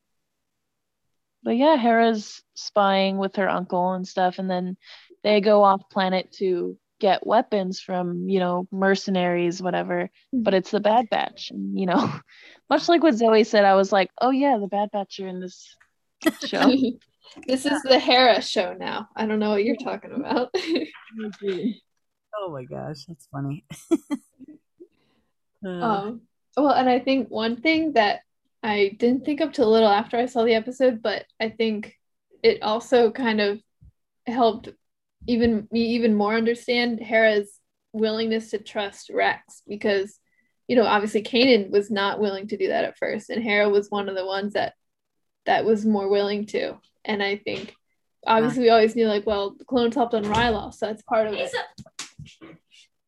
but 1.44 1.56
yeah, 1.58 1.76
Hera's 1.76 2.44
spying 2.54 3.18
with 3.18 3.38
her 3.38 3.50
uncle 3.50 3.94
and 3.94 4.08
stuff, 4.08 4.40
and 4.40 4.50
then 4.50 4.78
they 5.24 5.42
go 5.42 5.64
off 5.64 5.90
planet 5.90 6.32
to 6.34 6.78
get 7.00 7.26
weapons 7.26 7.80
from, 7.80 8.30
you 8.30 8.40
know, 8.40 8.68
mercenaries, 8.72 9.62
whatever. 9.62 10.10
But 10.34 10.54
it's 10.54 10.72
the 10.72 10.80
Bad 10.80 11.10
Batch, 11.10 11.52
and 11.52 11.80
you 11.80 11.86
know, 11.86 12.12
much 12.70 12.90
like 12.90 13.04
what 13.04 13.16
Zoe 13.16 13.44
said, 13.44 13.66
I 13.66 13.76
was 13.76 13.92
like, 13.92 14.12
oh 14.22 14.32
yeah, 14.32 14.58
the 14.58 14.68
Bad 14.68 14.92
Batch 14.92 15.20
are 15.20 15.28
in 15.28 15.40
this 15.40 15.76
show. 16.46 16.72
this 17.48 17.66
is 17.66 17.82
the 17.84 18.00
Hera 18.00 18.42
show 18.42 18.74
now. 18.74 19.10
I 19.16 19.26
don't 19.26 19.40
know 19.40 19.52
what 19.52 19.64
you're 19.64 19.76
talking 19.76 20.12
about. 20.16 20.50
oh 22.38 22.52
my 22.52 22.64
gosh, 22.66 23.06
that's 23.06 23.28
funny. 23.32 23.66
Uh, 25.66 25.70
Um, 25.70 26.22
well, 26.56 26.72
and 26.72 26.90
I 26.90 27.00
think 27.00 27.30
one 27.30 27.62
thing 27.62 27.94
that 27.94 28.22
I 28.64 28.96
didn't 29.00 29.26
think 29.26 29.42
of 29.42 29.52
till 29.52 29.68
a 29.68 29.72
little 29.72 29.90
after 29.90 30.18
I 30.18 30.26
saw 30.26 30.44
the 30.44 30.56
episode, 30.56 31.02
but 31.02 31.26
I 31.40 31.50
think 31.50 31.96
it 32.44 32.62
also 32.62 33.12
kind 33.12 33.42
of 33.42 33.60
helped 34.26 34.70
even 35.30 35.68
me 35.72 35.82
even 35.82 36.16
more 36.16 36.34
understand 36.34 37.00
Hera's 37.00 37.60
willingness 37.94 38.50
to 38.52 38.58
trust 38.58 39.12
Rex 39.14 39.62
because, 39.68 40.20
you 40.68 40.76
know, 40.76 40.86
obviously 40.86 41.22
Kanan 41.22 41.70
was 41.70 41.92
not 41.92 42.20
willing 42.20 42.48
to 42.48 42.58
do 42.58 42.70
that 42.70 42.84
at 42.84 42.98
first, 42.98 43.30
and 43.30 43.44
Hera 43.44 43.70
was 43.70 43.90
one 43.90 44.10
of 44.10 44.16
the 44.16 44.26
ones 44.26 44.54
that 44.54 44.74
that 45.46 45.66
was 45.66 45.86
more 45.86 46.10
willing 46.10 46.48
to. 46.48 46.80
And 47.06 47.22
I 47.22 47.38
think 47.38 47.74
obviously 48.26 48.64
we 48.64 48.70
always 48.70 48.96
knew 48.96 49.08
like, 49.08 49.26
well, 49.26 49.56
the 49.58 49.66
clones 49.66 49.96
helped 49.96 50.16
on 50.16 50.24
Ryloth, 50.26 50.74
so 50.74 50.88
that's 50.88 51.04
part 51.04 51.28
of 51.28 51.34
it. 51.34 51.52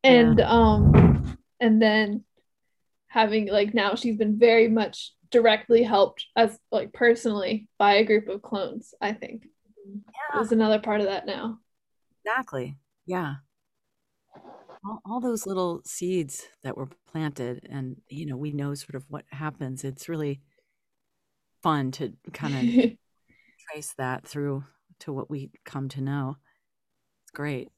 And 0.04 0.40
um 0.40 1.36
and 1.60 1.82
then 1.82 2.24
having 3.08 3.48
like 3.48 3.74
now 3.74 3.96
she's 3.96 4.16
been 4.16 4.38
very 4.38 4.68
much 4.68 5.12
directly 5.30 5.82
helped 5.82 6.26
as 6.36 6.56
like 6.70 6.92
personally 6.92 7.68
by 7.78 7.94
a 7.94 8.04
group 8.04 8.28
of 8.28 8.42
clones 8.42 8.94
i 9.00 9.12
think 9.12 9.46
yeah. 9.86 10.00
there's 10.34 10.52
another 10.52 10.78
part 10.78 11.00
of 11.00 11.06
that 11.06 11.24
now 11.24 11.58
Exactly. 12.24 12.76
Yeah. 13.06 13.36
All, 14.84 15.00
all 15.04 15.20
those 15.20 15.46
little 15.46 15.80
seeds 15.84 16.48
that 16.62 16.76
were 16.76 16.88
planted, 17.10 17.66
and 17.70 18.00
you 18.08 18.26
know, 18.26 18.36
we 18.36 18.52
know 18.52 18.74
sort 18.74 18.94
of 18.96 19.04
what 19.08 19.24
happens. 19.30 19.84
It's 19.84 20.08
really 20.08 20.40
fun 21.62 21.92
to 21.92 22.12
kind 22.32 22.54
of 22.54 22.98
trace 23.70 23.94
that 23.98 24.26
through 24.26 24.64
to 25.00 25.12
what 25.12 25.30
we 25.30 25.50
come 25.64 25.88
to 25.90 26.00
know. 26.00 26.36
It's 27.24 27.30
great. 27.30 27.68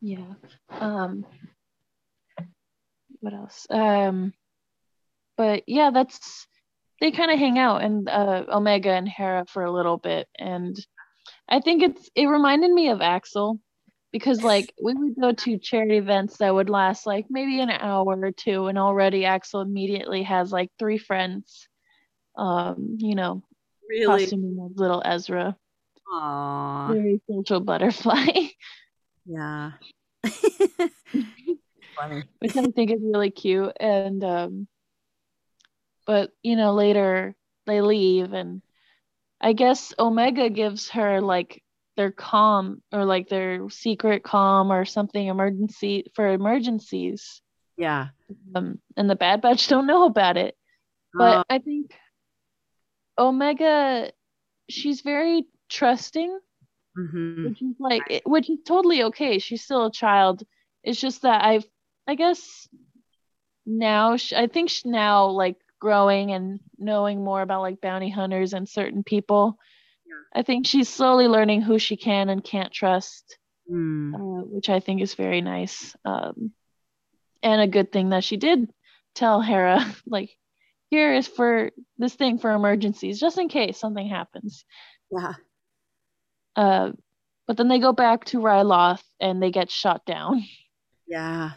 Yeah. 0.00 0.34
Um 0.70 1.26
what 3.20 3.34
else? 3.34 3.66
Um 3.70 4.32
but 5.36 5.62
yeah, 5.66 5.90
that's 5.92 6.46
they 7.00 7.10
kind 7.10 7.30
of 7.30 7.38
hang 7.38 7.58
out 7.58 7.82
and 7.82 8.08
uh 8.08 8.44
Omega 8.48 8.90
and 8.90 9.08
Hera 9.08 9.44
for 9.48 9.64
a 9.64 9.72
little 9.72 9.96
bit 9.98 10.28
and 10.38 10.76
I 11.48 11.60
think 11.60 11.82
it's 11.82 12.10
it 12.14 12.26
reminded 12.26 12.70
me 12.70 12.90
of 12.90 13.00
Axel 13.00 13.58
because 14.12 14.42
like 14.42 14.72
we 14.82 14.94
would 14.94 15.16
go 15.20 15.32
to 15.32 15.58
charity 15.58 15.96
events 15.96 16.38
that 16.38 16.54
would 16.54 16.70
last 16.70 17.06
like 17.06 17.26
maybe 17.30 17.60
an 17.60 17.70
hour 17.70 18.18
or 18.20 18.32
two 18.32 18.66
and 18.66 18.78
already 18.78 19.24
Axel 19.24 19.60
immediately 19.60 20.22
has 20.24 20.52
like 20.52 20.70
three 20.78 20.98
friends 20.98 21.68
um 22.36 22.96
you 22.98 23.14
know 23.14 23.42
Really? 23.88 24.06
costuming 24.06 24.72
little 24.76 25.02
Ezra. 25.04 25.56
Aww. 26.12 26.92
Very 26.92 27.20
social 27.28 27.58
butterfly, 27.58 28.26
Yeah. 29.26 29.72
Funny. 31.96 32.22
which 32.38 32.56
I 32.56 32.66
think 32.66 32.90
is 32.92 33.00
really 33.02 33.30
cute. 33.30 33.72
And 33.80 34.22
um, 34.24 34.68
but 36.10 36.32
you 36.42 36.56
know 36.56 36.74
later 36.74 37.36
they 37.66 37.80
leave, 37.82 38.32
and 38.32 38.62
I 39.40 39.52
guess 39.52 39.94
Omega 39.96 40.50
gives 40.50 40.90
her 40.90 41.20
like 41.20 41.62
their 41.96 42.10
comm 42.10 42.80
or 42.90 43.04
like 43.04 43.28
their 43.28 43.68
secret 43.70 44.24
comm 44.24 44.70
or 44.70 44.84
something 44.84 45.24
emergency 45.28 46.10
for 46.16 46.26
emergencies. 46.26 47.40
Yeah. 47.76 48.08
Um, 48.56 48.80
and 48.96 49.08
the 49.08 49.14
Bad 49.14 49.40
Batch 49.40 49.68
don't 49.68 49.86
know 49.86 50.04
about 50.06 50.36
it. 50.36 50.56
But 51.14 51.38
Uh, 51.38 51.44
I 51.48 51.58
think 51.60 51.94
Omega, 53.16 54.10
she's 54.68 55.02
very 55.02 55.46
trusting, 55.68 56.36
mhm. 56.98 57.44
which 57.44 57.62
is 57.62 57.76
like, 57.78 58.02
it- 58.10 58.26
which 58.26 58.50
is 58.50 58.58
totally 58.66 59.04
okay. 59.04 59.38
She's 59.38 59.62
still 59.62 59.86
a 59.86 59.92
child. 59.92 60.42
It's 60.82 61.00
just 61.00 61.22
that 61.22 61.44
I've, 61.44 61.66
I 62.08 62.16
guess 62.16 62.68
now, 63.64 64.16
sh 64.16 64.32
I 64.32 64.46
think 64.48 64.70
sh 64.70 64.84
now 64.84 65.26
like 65.26 65.56
growing 65.80 66.30
and 66.32 66.60
knowing 66.78 67.24
more 67.24 67.42
about 67.42 67.62
like 67.62 67.80
bounty 67.80 68.10
hunters 68.10 68.52
and 68.52 68.68
certain 68.68 69.02
people. 69.02 69.58
I 70.34 70.42
think 70.42 70.66
she's 70.66 70.88
slowly 70.88 71.26
learning 71.26 71.62
who 71.62 71.78
she 71.78 71.96
can 71.96 72.28
and 72.28 72.44
can't 72.44 72.72
trust, 72.72 73.36
Mm. 73.70 74.14
uh, 74.14 74.44
which 74.46 74.68
I 74.68 74.80
think 74.80 75.00
is 75.00 75.14
very 75.14 75.40
nice. 75.40 75.94
Um, 76.04 76.52
and 77.42 77.60
a 77.60 77.66
good 77.68 77.90
thing 77.92 78.10
that 78.10 78.24
she 78.24 78.36
did 78.36 78.68
tell 79.14 79.40
Hera, 79.40 79.84
like, 80.06 80.30
here 80.90 81.14
is 81.14 81.26
for 81.28 81.70
this 81.98 82.14
thing 82.14 82.38
for 82.38 82.50
emergencies, 82.50 83.20
just 83.20 83.38
in 83.38 83.48
case 83.48 83.78
something 83.78 84.08
happens. 84.08 84.64
Yeah. 85.10 85.34
Uh, 86.56 86.92
but 87.46 87.56
then 87.56 87.68
they 87.68 87.78
go 87.78 87.92
back 87.92 88.24
to 88.26 88.38
Ryloth 88.38 89.02
and 89.20 89.40
they 89.42 89.50
get 89.50 89.70
shot 89.70 90.04
down 90.04 90.44
Yeah. 91.06 91.52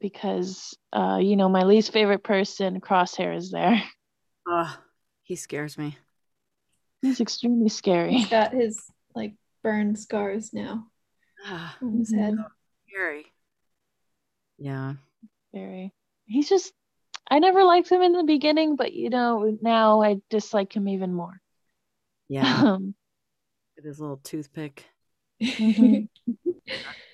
Because, 0.00 0.76
uh, 0.92 1.18
you 1.20 1.36
know, 1.36 1.48
my 1.48 1.64
least 1.64 1.92
favorite 1.92 2.22
person, 2.24 2.80
Crosshair, 2.80 3.36
is 3.36 3.50
there. 3.50 3.82
Oh, 4.48 4.78
he 5.24 5.34
scares 5.34 5.76
me. 5.76 5.98
He's 7.02 7.20
extremely 7.20 7.68
scary. 7.68 8.12
He's 8.12 8.28
got 8.28 8.52
his 8.52 8.78
like 9.12 9.34
burn 9.64 9.96
scars 9.96 10.52
now 10.52 10.86
Ah, 11.44 11.76
on 11.82 11.98
his 11.98 12.14
head. 12.14 12.36
scary. 12.88 13.26
Yeah. 14.56 14.94
Very. 15.52 15.92
He's 16.26 16.48
just. 16.48 16.72
I 17.28 17.40
never 17.40 17.64
liked 17.64 17.90
him 17.90 18.02
in 18.02 18.12
the 18.12 18.22
beginning, 18.22 18.76
but 18.76 18.92
you 18.92 19.10
know, 19.10 19.58
now 19.60 20.00
I 20.00 20.18
dislike 20.30 20.72
him 20.72 20.88
even 20.88 21.12
more. 21.12 21.40
Yeah. 22.28 22.62
Um, 22.76 22.94
With 23.74 23.84
his 23.84 23.98
little 23.98 24.18
toothpick. 24.18 24.84
Mhm. 25.42 26.08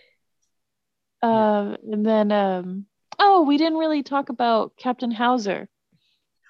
uh, 1.23 1.77
and 1.91 2.05
then, 2.05 2.33
um, 2.33 2.87
oh, 3.19 3.43
we 3.43 3.57
didn't 3.57 3.79
really 3.79 4.03
talk 4.03 4.29
about 4.29 4.77
Captain 4.77 5.11
Howzer. 5.11 5.69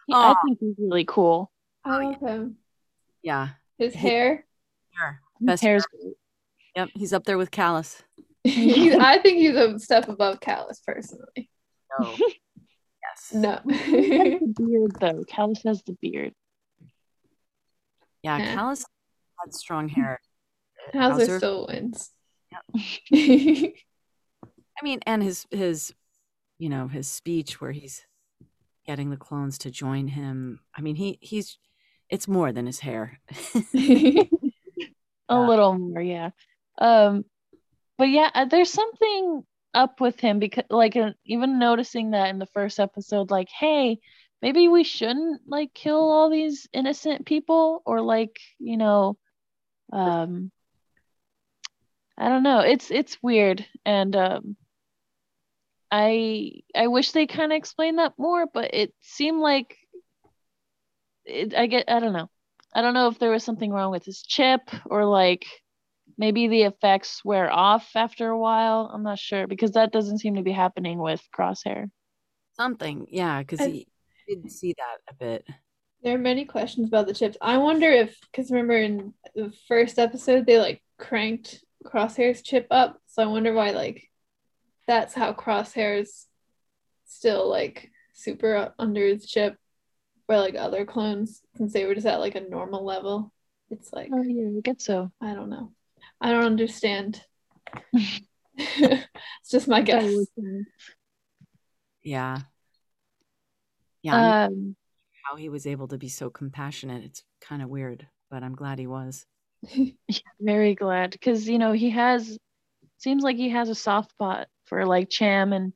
He, 0.07 0.15
I 0.15 0.35
think 0.45 0.59
he's 0.61 0.75
really 0.79 1.05
cool. 1.05 1.51
I 1.85 2.05
love 2.05 2.21
him. 2.21 2.57
Yeah. 3.23 3.51
His 3.79 3.93
He- 3.93 3.99
hair. 4.01 4.47
Sure. 4.97 5.21
His 5.41 5.47
Best 5.47 5.63
hair's 5.63 5.85
Yep. 6.77 6.89
He's 6.95 7.13
up 7.13 7.25
there 7.25 7.39
with 7.39 7.51
Kallus. 7.51 8.01
I 8.47 9.19
think 9.23 9.39
he's 9.39 9.55
a 9.55 9.79
step 9.79 10.09
above 10.09 10.41
Kallus 10.41 10.79
personally. 10.87 11.51
No. 12.01 12.15
yes. 12.19 13.33
No. 13.33 13.61
the 13.65 14.55
beard 14.57 14.93
though. 15.01 15.25
Kallus 15.25 15.63
has 15.65 15.83
the 15.83 15.97
beard. 16.01 16.33
Yeah. 18.23 18.39
Yeah. 18.39 18.57
Kallus 18.57 18.85
had 19.45 19.55
strong 19.55 19.89
hair. 19.89 20.21
Howzer 20.93 21.21
Howzer? 21.21 21.39
still 21.39 21.67
wins. 21.69 22.11
I 24.83 24.85
mean, 24.85 24.99
and 25.07 25.23
his 25.23 25.47
his, 25.53 25.95
you 26.59 26.69
know, 26.69 26.89
his 26.89 27.07
speech 27.07 27.61
where 27.61 27.71
he's 27.71 28.05
getting 28.85 29.11
the 29.11 29.17
clones 29.17 29.57
to 29.59 29.71
join 29.71 30.09
him. 30.09 30.59
I 30.75 30.81
mean, 30.81 30.97
he 30.97 31.19
he's 31.21 31.57
it's 32.09 32.27
more 32.27 32.51
than 32.51 32.67
his 32.67 32.81
hair. 32.81 33.21
A 35.29 35.41
little 35.41 35.79
more, 35.79 36.03
yeah. 36.03 36.31
Um, 36.79 37.25
but 37.97 38.09
yeah, 38.09 38.29
uh, 38.35 38.47
there's 38.47 38.73
something 38.73 39.45
up 39.73 40.01
with 40.01 40.19
him 40.19 40.41
because, 40.41 40.65
like, 40.69 40.97
uh, 40.97 41.13
even 41.27 41.61
noticing 41.61 42.11
that 42.11 42.31
in 42.31 42.41
the 42.41 42.47
first 42.47 42.81
episode, 42.81 43.31
like, 43.31 43.49
hey, 43.57 44.01
maybe 44.43 44.67
we 44.67 44.83
shouldn't 44.83 45.43
like 45.47 45.73
kill 45.75 46.11
all 46.11 46.29
these 46.29 46.67
innocent 46.73 47.25
people, 47.25 47.83
or 47.87 48.01
like, 48.01 48.37
you 48.59 48.77
know, 48.77 49.17
um, 49.93 50.51
I 52.19 52.29
don't 52.29 52.43
know. 52.43 52.59
It's 52.59 52.91
it's 52.91 53.23
weird, 53.23 53.65
and 53.87 54.17
um, 54.17 54.57
I 55.93 56.63
I 56.75 56.87
wish 56.87 57.13
they 57.13 57.27
kind 57.27 57.53
of 57.53 57.57
explained 57.57 57.99
that 57.99 58.15
more, 58.19 58.47
but 58.53 58.73
it 58.73 58.95
seemed 59.03 59.41
like 59.41 59.77
it, 61.27 61.55
I 61.55 61.67
get 61.67 61.85
I 61.89 62.01
don't 62.01 62.15
know. 62.15 62.31
I 62.75 62.81
don't 62.81 62.95
know 62.95 63.09
if 63.09 63.19
there 63.19 63.31
was 63.31 63.45
something 63.45 63.71
wrong 63.71 63.91
with 63.91 64.05
his 64.07 64.23
chip 64.23 64.63
or 64.87 65.05
like 65.05 65.45
maybe 66.17 66.49
the 66.49 66.63
effects 66.63 67.23
wear 67.23 67.53
off 67.53 67.91
after 67.95 68.31
a 68.31 68.39
while. 68.39 68.91
I'm 68.93 69.03
not 69.03 69.19
sure 69.19 69.47
because 69.47 69.73
that 69.73 69.93
doesn't 69.93 70.21
seem 70.21 70.37
to 70.37 70.43
be 70.43 70.53
happening 70.53 70.99
with 70.99 71.23
Crosshair. 71.37 71.91
Something, 72.57 73.07
yeah, 73.11 73.43
because 73.43 73.61
he 73.61 73.87
didn't 74.27 74.51
see 74.51 74.75
that 74.79 75.13
a 75.13 75.15
bit. 75.15 75.47
There 76.03 76.15
are 76.15 76.19
many 76.19 76.47
questions 76.47 76.89
about 76.89 77.07
the 77.07 77.15
chips. 77.15 77.37
I 77.41 77.59
wonder 77.59 77.91
if, 77.91 78.19
because 78.31 78.51
remember 78.51 78.77
in 78.77 79.15
the 79.35 79.53
first 79.69 79.99
episode, 79.99 80.47
they 80.47 80.59
like 80.59 80.83
cranked 80.99 81.63
Crosshair's 81.85 82.43
chip 82.43 82.67
up. 82.71 82.99
So 83.07 83.23
I 83.23 83.27
wonder 83.27 83.53
why, 83.53 83.71
like, 83.71 84.09
that's 84.87 85.15
how 85.15 85.33
Crosshair's 85.33 86.27
still 87.05 87.49
like 87.49 87.91
super 88.15 88.73
under 88.79 89.07
his 89.07 89.27
chip, 89.27 89.57
where 90.27 90.39
like 90.39 90.55
other 90.55 90.85
clones, 90.85 91.41
since 91.57 91.73
they 91.73 91.85
were 91.85 91.95
just 91.95 92.07
at 92.07 92.21
like 92.21 92.35
a 92.35 92.41
normal 92.41 92.85
level, 92.85 93.33
it's 93.71 93.93
like, 93.93 94.11
Oh 94.13 94.23
yeah, 94.23 94.49
I 94.57 94.61
get 94.63 94.81
so. 94.81 95.11
I 95.21 95.35
don't 95.35 95.51
know. 95.51 95.73
I 96.21 96.33
don't 96.33 96.45
understand. 96.45 97.23
it's 98.57 99.51
just 99.51 99.69
my 99.69 99.83
guess. 99.83 100.13
Yeah. 102.03 102.41
Yeah, 104.03 104.47
Um, 104.47 104.77
how 105.25 105.37
he 105.37 105.49
was 105.49 105.67
able 105.67 105.89
to 105.89 105.99
be 105.99 106.09
so 106.09 106.29
compassionate. 106.29 107.05
It's 107.05 107.23
kind 107.41 107.63
of 107.63 107.69
weird, 107.69 108.07
but 108.31 108.43
I'm 108.43 108.55
glad 108.55 108.79
he 108.79 108.87
was. 108.87 109.27
very 110.41 110.75
glad 110.75 111.13
because 111.13 111.49
you 111.49 111.59
know 111.59 111.71
he 111.71 111.91
has 111.91 112.37
seems 112.99 113.23
like 113.23 113.37
he 113.37 113.51
has 113.51 113.69
a 113.69 113.75
soft 113.75 114.11
spot 114.11 114.49
for 114.73 114.87
like 114.87 115.11
Cham 115.11 115.53
and 115.53 115.75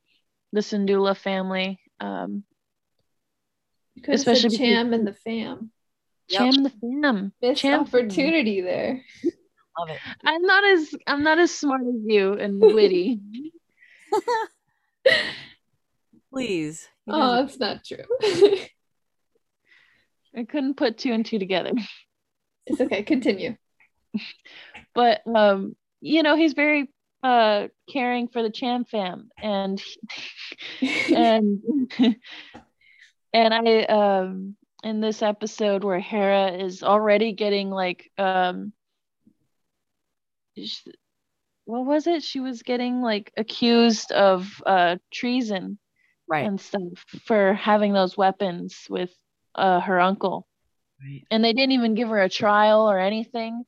the 0.55 0.61
Syndulla 0.63 1.15
family. 1.15 1.79
Um, 2.01 2.45
You 3.95 4.01
could 4.01 4.13
have 4.13 4.21
said 4.21 4.33
Especially 4.37 4.57
because- 4.57 4.67
Cham 4.75 4.93
and 4.95 5.07
the 5.07 5.13
fam. 5.13 5.71
Yep. 6.29 6.39
Cham 6.41 6.63
the 6.63 6.71
fam. 6.71 7.33
Missed 7.43 7.61
Cham 7.61 7.85
fam. 7.85 8.01
opportunity 8.01 8.63
there. 8.63 9.03
Love 9.79 9.91
it. 9.91 9.99
I'm 10.25 10.41
not 10.41 10.65
as 10.65 10.95
I'm 11.07 11.23
not 11.23 11.39
as 11.39 11.55
smart 11.55 11.83
as 11.83 11.95
you 12.07 12.33
and 12.33 12.59
witty. 12.59 13.21
Please. 16.33 16.89
Oh, 17.07 17.43
doesn't- 17.43 17.61
that's 17.61 17.61
not 17.61 17.85
true. 17.85 18.05
I 20.35 20.45
couldn't 20.45 20.79
put 20.79 20.97
two 20.97 21.13
and 21.13 21.25
two 21.25 21.39
together. 21.39 21.73
it's 22.67 22.81
okay. 22.81 23.03
Continue. 23.03 23.57
But 24.95 25.21
um, 25.27 25.77
you 26.01 26.23
know, 26.23 26.37
he's 26.37 26.55
very 26.55 26.89
uh 27.23 27.69
caring 27.91 28.29
for 28.29 28.43
the 28.43 28.51
Cham 28.51 28.85
fam 28.85 29.31
and 29.43 29.83
and 31.15 31.63
and 33.33 33.55
I 33.55 33.83
um 33.85 34.57
in 34.85 35.01
this 35.01 35.23
episode 35.23 35.83
where 35.83 35.99
Hera 35.99 36.53
is 36.53 36.83
already 36.83 37.33
getting 37.33 37.71
like 37.71 38.11
um 38.19 38.73
what 41.65 41.85
was 41.85 42.07
it? 42.07 42.23
She 42.23 42.41
was 42.41 42.63
getting 42.63 43.03
like 43.03 43.33
accused 43.37 44.13
of 44.13 44.63
uh 44.65 44.97
treason 45.13 45.79
right. 46.29 46.47
and 46.47 46.61
stuff 46.61 47.05
for 47.25 47.55
having 47.55 47.93
those 47.93 48.17
weapons 48.17 48.87
with 48.89 49.11
uh 49.55 49.81
her 49.81 50.01
uncle. 50.01 50.47
right. 51.03 51.25
And 51.31 51.45
they 51.45 51.53
didn't 51.53 51.73
even 51.73 51.95
give 51.95 52.09
her 52.09 52.21
a 52.21 52.29
trial 52.29 52.91
or 52.91 52.99
anything 52.99 53.65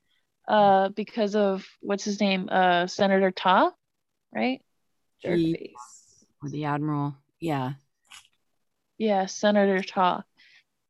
uh 0.49 0.89
because 0.91 1.37
of 1.37 1.65
what's 1.81 2.05
his 2.05 2.21
name? 2.21 2.49
Uh 2.51 2.87
Senator 2.87 3.31
Taa, 3.31 3.71
right? 4.35 4.61
Jerk 5.23 5.37
He- 5.37 5.75
Or 6.43 6.49
the 6.49 6.65
admiral. 6.65 7.15
Yeah. 7.41 7.75
Yeah, 8.97 9.27
Senator 9.27 9.83
Taa. 9.83 10.25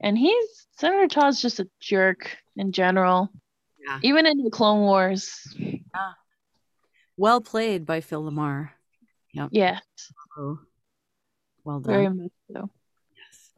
And 0.00 0.16
he's 0.16 0.66
Senator 0.78 1.08
Taa's 1.08 1.42
just 1.42 1.60
a 1.60 1.68
jerk 1.80 2.36
in 2.56 2.72
general. 2.72 3.30
Yeah. 3.84 3.98
Even 4.02 4.26
in 4.26 4.42
the 4.44 4.50
Clone 4.50 4.80
Wars. 4.80 5.30
Well 7.16 7.40
played 7.40 7.84
by 7.84 8.00
Phil 8.00 8.22
LaMarr. 8.22 8.70
Yep. 9.32 9.48
Yeah, 9.52 9.80
Oh, 10.38 10.58
well 11.64 11.80
done. 11.80 11.92
very 11.92 12.08
much 12.08 12.30
so. 12.52 12.70
Yes. 13.16 13.50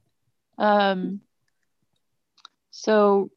Um 0.59 1.21
so 2.71 3.31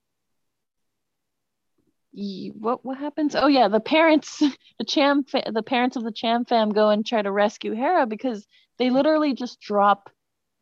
what 2.15 2.85
what 2.85 2.97
happens? 2.97 3.35
Oh 3.35 3.47
yeah, 3.47 3.67
the 3.67 3.79
parents, 3.79 4.39
the 4.79 4.85
Cham, 4.85 5.23
fa- 5.23 5.51
the 5.51 5.63
parents 5.63 5.95
of 5.95 6.03
the 6.03 6.11
Cham 6.11 6.45
fam 6.45 6.69
go 6.69 6.89
and 6.89 7.05
try 7.05 7.21
to 7.21 7.31
rescue 7.31 7.73
Hera 7.73 8.05
because 8.05 8.45
they 8.77 8.89
literally 8.89 9.33
just 9.33 9.59
drop 9.59 10.09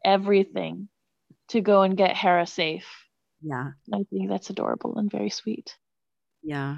everything 0.03 0.87
to 1.49 1.61
go 1.61 1.81
and 1.81 1.97
get 1.97 2.15
Hera 2.15 2.47
safe. 2.47 2.87
Yeah. 3.41 3.71
I 3.93 4.03
think 4.09 4.29
that's 4.29 4.49
adorable 4.49 4.97
and 4.97 5.11
very 5.11 5.29
sweet. 5.29 5.75
Yeah. 6.43 6.77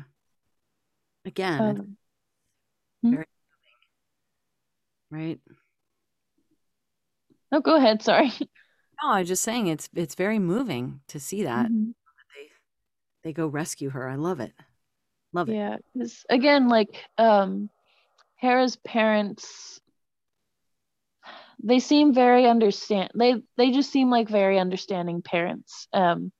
Again, 1.25 1.59
Um, 1.59 1.97
right? 5.11 5.39
no, 7.51 7.61
go 7.61 7.75
ahead. 7.75 8.01
Sorry. 8.01 8.31
No, 9.01 9.09
I 9.09 9.19
was 9.19 9.27
just 9.27 9.43
saying 9.43 9.67
it's 9.67 9.89
it's 9.93 10.15
very 10.15 10.39
moving 10.39 11.01
to 11.09 11.19
see 11.19 11.43
that 11.43 11.69
Mhm. 11.69 11.93
They 13.23 13.33
go 13.33 13.47
rescue 13.47 13.89
her. 13.89 14.07
I 14.07 14.15
love 14.15 14.39
it. 14.39 14.53
Love 15.33 15.49
it. 15.49 15.53
Yeah, 15.53 15.77
'cause 15.97 16.25
again, 16.29 16.67
like 16.67 16.89
um, 17.17 17.69
Hera's 18.35 18.75
parents, 18.75 19.79
they 21.63 21.79
seem 21.79 22.13
very 22.13 22.45
understand. 22.45 23.11
They 23.15 23.41
they 23.57 23.71
just 23.71 23.91
seem 23.91 24.09
like 24.09 24.29
very 24.29 24.59
understanding 24.59 25.21
parents, 25.21 25.87
um, 25.93 26.31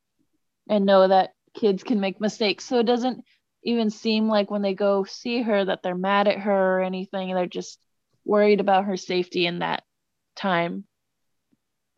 and 0.70 0.86
know 0.86 1.08
that 1.08 1.32
kids 1.54 1.84
can 1.84 2.00
make 2.00 2.20
mistakes. 2.20 2.66
So 2.66 2.80
it 2.80 2.86
doesn't 2.86 3.24
even 3.64 3.90
seem 3.90 4.28
like 4.28 4.52
when 4.52 4.62
they 4.62 4.74
go 4.74 5.06
see 5.06 5.42
her 5.42 5.66
that 5.66 5.82
they're 5.82 5.96
mad 5.96 6.28
at 6.28 6.40
her 6.40 6.80
or 6.80 6.82
anything. 6.82 7.34
They're 7.34 7.46
just 7.48 7.80
worried 8.26 8.60
about 8.60 8.86
her 8.86 8.98
safety 8.98 9.46
in 9.46 9.60
that 9.60 9.84
time, 10.36 10.86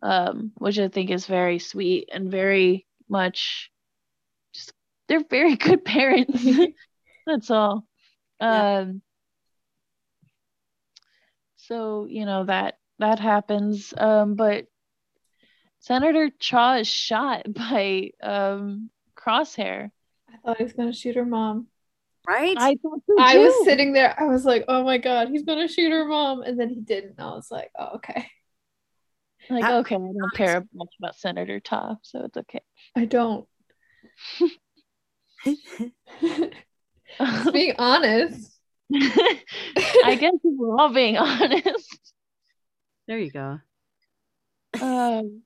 um, 0.01 0.51
which 0.57 0.77
I 0.79 0.87
think 0.87 1.09
is 1.09 1.25
very 1.25 1.59
sweet 1.59 2.09
and 2.13 2.29
very 2.29 2.85
much 3.09 3.71
they're 5.07 5.23
very 5.29 5.55
good 5.67 5.83
parents. 5.85 6.45
That's 7.27 7.49
all. 7.51 7.85
Yeah. 8.39 8.79
Um 8.79 9.01
so, 11.67 12.05
you 12.05 12.25
know, 12.25 12.45
that 12.45 12.77
that 12.99 13.19
happens. 13.19 13.93
Um, 13.97 14.35
but 14.35 14.67
Senator 15.79 16.29
Taa 16.29 16.79
is 16.79 16.87
shot 16.87 17.45
by 17.53 18.11
um 18.21 18.89
Crosshair. 19.15 19.91
I 20.29 20.37
thought 20.43 20.57
he 20.57 20.63
was 20.63 20.73
gonna 20.73 20.93
shoot 20.93 21.15
her 21.15 21.25
mom. 21.25 21.67
Right? 22.27 22.57
I 22.57 22.75
thought 22.81 23.01
so 23.07 23.15
I 23.19 23.37
was 23.37 23.63
sitting 23.65 23.93
there, 23.93 24.19
I 24.19 24.25
was 24.25 24.45
like, 24.45 24.65
oh 24.67 24.83
my 24.83 24.97
god, 24.97 25.29
he's 25.29 25.43
gonna 25.43 25.67
shoot 25.67 25.91
her 25.91 26.05
mom. 26.05 26.41
And 26.41 26.59
then 26.59 26.69
he 26.69 26.81
didn't. 26.81 27.19
I 27.19 27.27
was 27.27 27.51
like, 27.51 27.71
oh, 27.77 27.95
okay. 27.95 28.27
like, 29.49 29.63
I- 29.63 29.77
okay, 29.77 29.95
I 29.95 29.99
don't 29.99 30.33
care 30.33 30.65
much 30.73 30.93
about 30.99 31.15
Senator 31.15 31.59
Taa, 31.59 31.97
so 32.01 32.23
it's 32.25 32.37
okay. 32.37 32.61
I 32.95 33.05
don't. 33.05 33.47
Just 35.45 35.61
being 37.53 37.75
honest. 37.77 38.51
I 38.93 40.17
guess 40.19 40.33
if 40.33 40.41
we're 40.43 40.79
all 40.79 40.93
being 40.93 41.17
honest. 41.17 41.99
there 43.07 43.17
you 43.17 43.31
go. 43.31 43.59
um, 44.81 45.41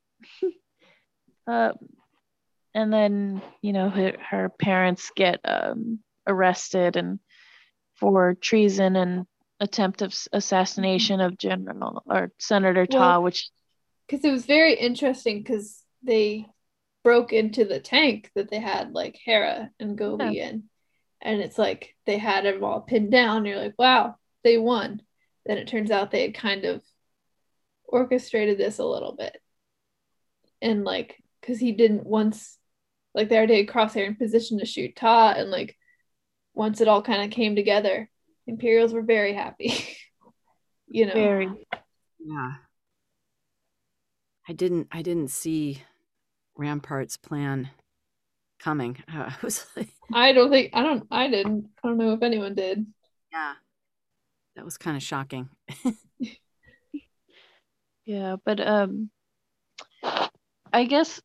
uh, 1.48 1.72
and 2.74 2.94
then 2.94 3.42
you 3.62 3.74
know 3.74 3.90
her, 3.90 4.14
her 4.30 4.50
parents 4.50 5.12
get 5.16 5.40
um, 5.44 6.00
arrested 6.28 6.96
and 6.96 7.20
for 7.96 8.36
treason 8.36 8.96
and 8.96 9.26
attempt 9.60 10.02
of 10.02 10.16
assassination 10.32 11.20
of 11.20 11.38
General 11.38 12.02
or 12.06 12.32
Senator 12.40 12.86
Taa, 12.86 13.20
which 13.20 13.50
Because 14.08 14.24
it 14.24 14.32
was 14.32 14.46
very 14.46 14.76
interesting 14.76 15.40
because 15.40 15.84
they 16.02 16.48
broke 17.10 17.34
into 17.34 17.66
the 17.66 17.80
tank 17.80 18.30
that 18.36 18.52
they 18.52 18.60
had 18.60 18.94
like 18.94 19.18
Hera 19.26 19.72
and 19.80 19.98
Gobi 19.98 20.38
in. 20.42 20.66
And 21.20 21.42
it's 21.42 21.58
like 21.58 21.96
they 22.06 22.20
had 22.20 22.46
them 22.46 22.64
all 22.64 22.82
pinned 22.82 23.10
down. 23.10 23.46
You're 23.46 23.60
like, 23.60 23.74
wow, 23.80 24.14
they 24.44 24.60
won. 24.60 25.02
Then 25.44 25.58
it 25.58 25.68
turns 25.68 25.90
out 25.90 26.12
they 26.12 26.22
had 26.22 26.36
kind 26.36 26.66
of 26.66 26.84
orchestrated 27.84 28.60
this 28.60 28.78
a 28.78 28.86
little 28.86 29.16
bit. 29.16 29.36
And 30.62 30.84
like, 30.84 31.18
because 31.42 31.58
he 31.58 31.72
didn't 31.72 32.06
once, 32.06 32.60
like 33.16 33.28
they 33.28 33.38
already 33.38 33.58
had 33.58 33.68
Crosshair 33.68 34.06
in 34.06 34.16
position 34.16 34.60
to 34.60 34.68
shoot 34.68 34.96
Taa. 34.96 35.34
And 35.36 35.50
like, 35.50 35.76
once 36.54 36.80
it 36.80 36.88
all 36.88 37.02
kind 37.02 37.24
of 37.24 37.32
came 37.32 37.56
together, 37.56 38.08
Imperials 38.46 38.94
were 38.94 39.02
very 39.02 39.34
happy. 39.34 39.74
you 40.88 41.08
know? 41.08 41.14
very 41.14 41.50
Yeah. 42.20 42.52
I 44.48 44.54
didn't 44.54 44.90
I 44.92 45.02
didn't 45.02 45.32
see 45.32 45.82
Rampart's 46.60 47.18
plan 47.18 47.70
coming. 48.60 48.98
I 49.08 49.34
was 49.42 49.66
like, 49.76 49.90
I 50.14 50.34
don't 50.34 50.52
think, 50.52 50.72
I 50.74 50.84
don't, 50.84 51.08
I 51.10 51.30
didn't. 51.30 51.70
I 51.84 51.88
don't 51.88 51.98
know 51.98 52.14
if 52.14 52.22
anyone 52.22 52.54
did. 52.56 52.86
yeah. 53.32 53.54
That 54.56 54.66
was 54.66 54.78
kind 54.78 54.98
of 54.98 55.04
shocking. 55.04 55.48
yeah, 58.06 58.36
but 58.44 58.60
um, 58.66 59.10
I 60.74 60.84
guess 60.86 61.22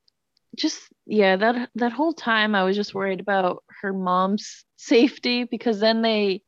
just 0.57 0.81
yeah 1.05 1.35
that 1.35 1.69
that 1.75 1.91
whole 1.91 2.13
time 2.13 2.55
I 2.55 2.63
was 2.63 2.77
just 2.77 2.95
worried 2.95 3.19
about 3.19 3.65
her 3.81 3.93
mom's 3.93 4.65
safety 4.77 5.43
because 5.43 5.81
then 5.81 6.01
they 6.01 6.43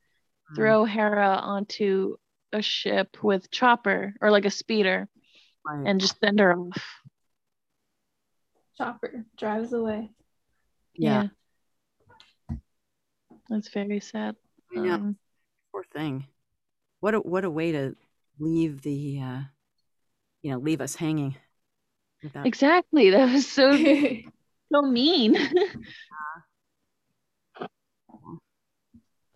throw 0.55 0.85
Hera 0.85 1.40
onto 1.42 2.16
a 2.53 2.62
ship 2.62 3.16
with 3.25 3.51
Chopper 3.51 4.14
or 4.20 4.31
like 4.31 4.44
a 4.44 4.51
speeder 4.51 5.09
Right. 5.66 5.88
and 5.88 6.01
just 6.01 6.20
send 6.20 6.38
her 6.38 6.55
off. 6.57 6.85
Chopper 8.76 9.24
drives 9.36 9.72
away. 9.72 10.10
yeah. 10.94 11.28
That's 13.48 13.68
very 13.68 14.00
sad. 14.00 14.34
I 14.76 14.80
know. 14.80 14.94
Um, 14.94 15.16
Poor 15.72 15.84
thing. 15.92 16.26
What 17.00 17.14
a 17.14 17.20
what 17.20 17.44
a 17.44 17.50
way 17.50 17.72
to 17.72 17.94
leave 18.38 18.82
the 18.82 19.20
uh 19.20 19.40
you 20.42 20.50
know, 20.50 20.58
leave 20.58 20.80
us 20.80 20.94
hanging 20.94 21.36
without 22.22 22.46
exactly. 22.46 23.10
That 23.16 23.32
was 23.32 23.48
so 23.48 23.76
so 24.72 24.82
mean. 24.82 25.36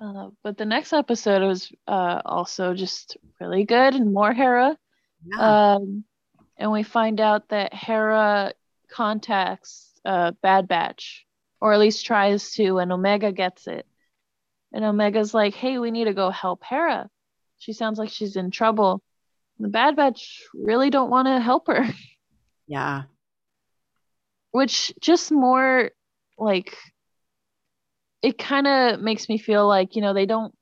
uh, 0.00 0.31
but 0.42 0.57
the 0.57 0.64
next 0.66 0.92
episode 0.92 1.42
was 1.42 1.72
uh, 1.87 2.20
also 2.24 2.74
just 2.74 3.16
really 3.40 3.64
good 3.64 3.94
and 3.94 4.12
more 4.12 4.33
Hera. 4.33 4.76
Yeah. 5.24 5.74
Um, 5.74 6.05
and 6.57 6.72
we 6.72 6.83
find 6.83 7.20
out 7.20 7.48
that 7.48 7.72
Hera 7.74 8.53
contacts 8.90 9.90
uh, 10.05 10.33
Bad 10.42 10.68
Batch, 10.68 11.26
or 11.61 11.72
at 11.72 11.81
least 11.81 12.07
tries 12.07 12.53
to, 12.53 12.79
and 12.79 12.92
Omega 12.92 13.33
gets 13.33 13.66
it. 13.66 13.87
And 14.72 14.85
Omega's 14.85 15.35
like, 15.35 15.55
hey, 15.55 15.79
we 15.79 15.90
need 15.90 16.05
to 16.05 16.14
go 16.14 16.31
help 16.31 16.62
Hera. 16.64 17.09
She 17.59 17.72
sounds 17.72 17.98
like 17.98 18.11
she's 18.11 18.37
in 18.37 18.50
trouble. 18.50 19.03
The 19.59 19.68
Bad 19.68 19.96
Batch 19.96 20.42
really 20.55 20.90
don't 20.90 21.11
want 21.11 21.26
to 21.26 21.40
help 21.40 21.66
her, 21.66 21.85
yeah. 22.66 23.03
which 24.53 24.92
just 25.00 25.31
more 25.31 25.90
like 26.38 26.76
it 28.22 28.38
kind 28.38 28.66
of 28.66 29.00
makes 29.00 29.29
me 29.29 29.38
feel 29.38 29.66
like, 29.66 29.96
you 29.96 30.03
know, 30.03 30.14
they 30.14 30.26
don't, 30.26 30.55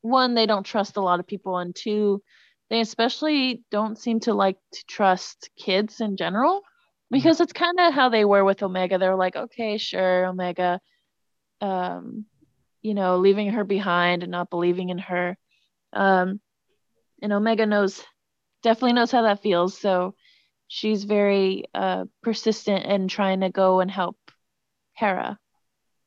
one, 0.00 0.34
they 0.34 0.46
don't 0.46 0.64
trust 0.64 0.96
a 0.96 1.02
lot 1.02 1.20
of 1.20 1.26
people, 1.26 1.58
and 1.58 1.74
two, 1.74 2.22
they 2.70 2.80
especially 2.80 3.62
don't 3.70 3.98
seem 3.98 4.20
to 4.20 4.34
like 4.34 4.56
to 4.72 4.84
trust 4.86 5.50
kids 5.58 6.00
in 6.00 6.16
general 6.16 6.62
because 7.10 7.40
it's 7.40 7.52
kind 7.52 7.78
of 7.80 7.94
how 7.94 8.08
they 8.08 8.24
were 8.24 8.44
with 8.44 8.62
Omega. 8.62 8.98
They're 8.98 9.16
like, 9.16 9.36
okay, 9.36 9.78
sure, 9.78 10.26
Omega, 10.26 10.80
um, 11.60 12.26
you 12.82 12.94
know, 12.94 13.16
leaving 13.18 13.50
her 13.50 13.64
behind 13.64 14.22
and 14.22 14.32
not 14.32 14.50
believing 14.50 14.90
in 14.90 14.98
her. 14.98 15.36
Um, 15.92 16.40
and 17.22 17.32
Omega 17.32 17.66
knows, 17.66 18.02
definitely 18.62 18.92
knows 18.92 19.10
how 19.10 19.22
that 19.22 19.42
feels. 19.42 19.78
So 19.78 20.14
she's 20.68 21.04
very 21.04 21.64
uh, 21.74 22.04
persistent 22.22 22.84
in 22.86 23.08
trying 23.08 23.40
to 23.40 23.50
go 23.50 23.80
and 23.80 23.90
help 23.90 24.16
Hera. 24.92 25.38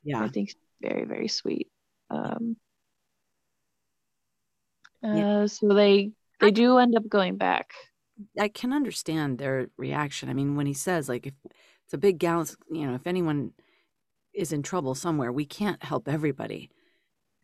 Yeah. 0.04 0.24
I 0.24 0.28
think 0.28 0.50
it's 0.50 0.60
very, 0.82 1.06
very 1.06 1.28
sweet. 1.28 1.68
Um, 2.10 2.58
Yeah. 5.04 5.42
uh, 5.42 5.48
so 5.48 5.74
they 5.74 6.12
they 6.40 6.52
do 6.52 6.78
end 6.78 6.96
up 6.96 7.08
going 7.08 7.38
back. 7.38 7.72
I 8.40 8.48
can 8.48 8.74
understand 8.74 9.38
their 9.38 9.68
reaction. 9.78 10.30
I 10.30 10.34
mean, 10.34 10.56
when 10.56 10.68
he 10.68 10.74
says 10.74 11.10
like 11.10 11.28
if 11.28 11.34
it's 11.86 11.94
a 11.94 11.98
big 11.98 12.20
galaxy, 12.20 12.56
you 12.72 12.88
know, 12.88 12.96
if 12.96 13.06
anyone 13.06 13.52
is 14.34 14.54
in 14.54 14.64
trouble 14.64 14.96
somewhere, 14.96 15.32
we 15.32 15.46
can't 15.46 15.84
help 15.84 16.08
everybody. 16.08 16.70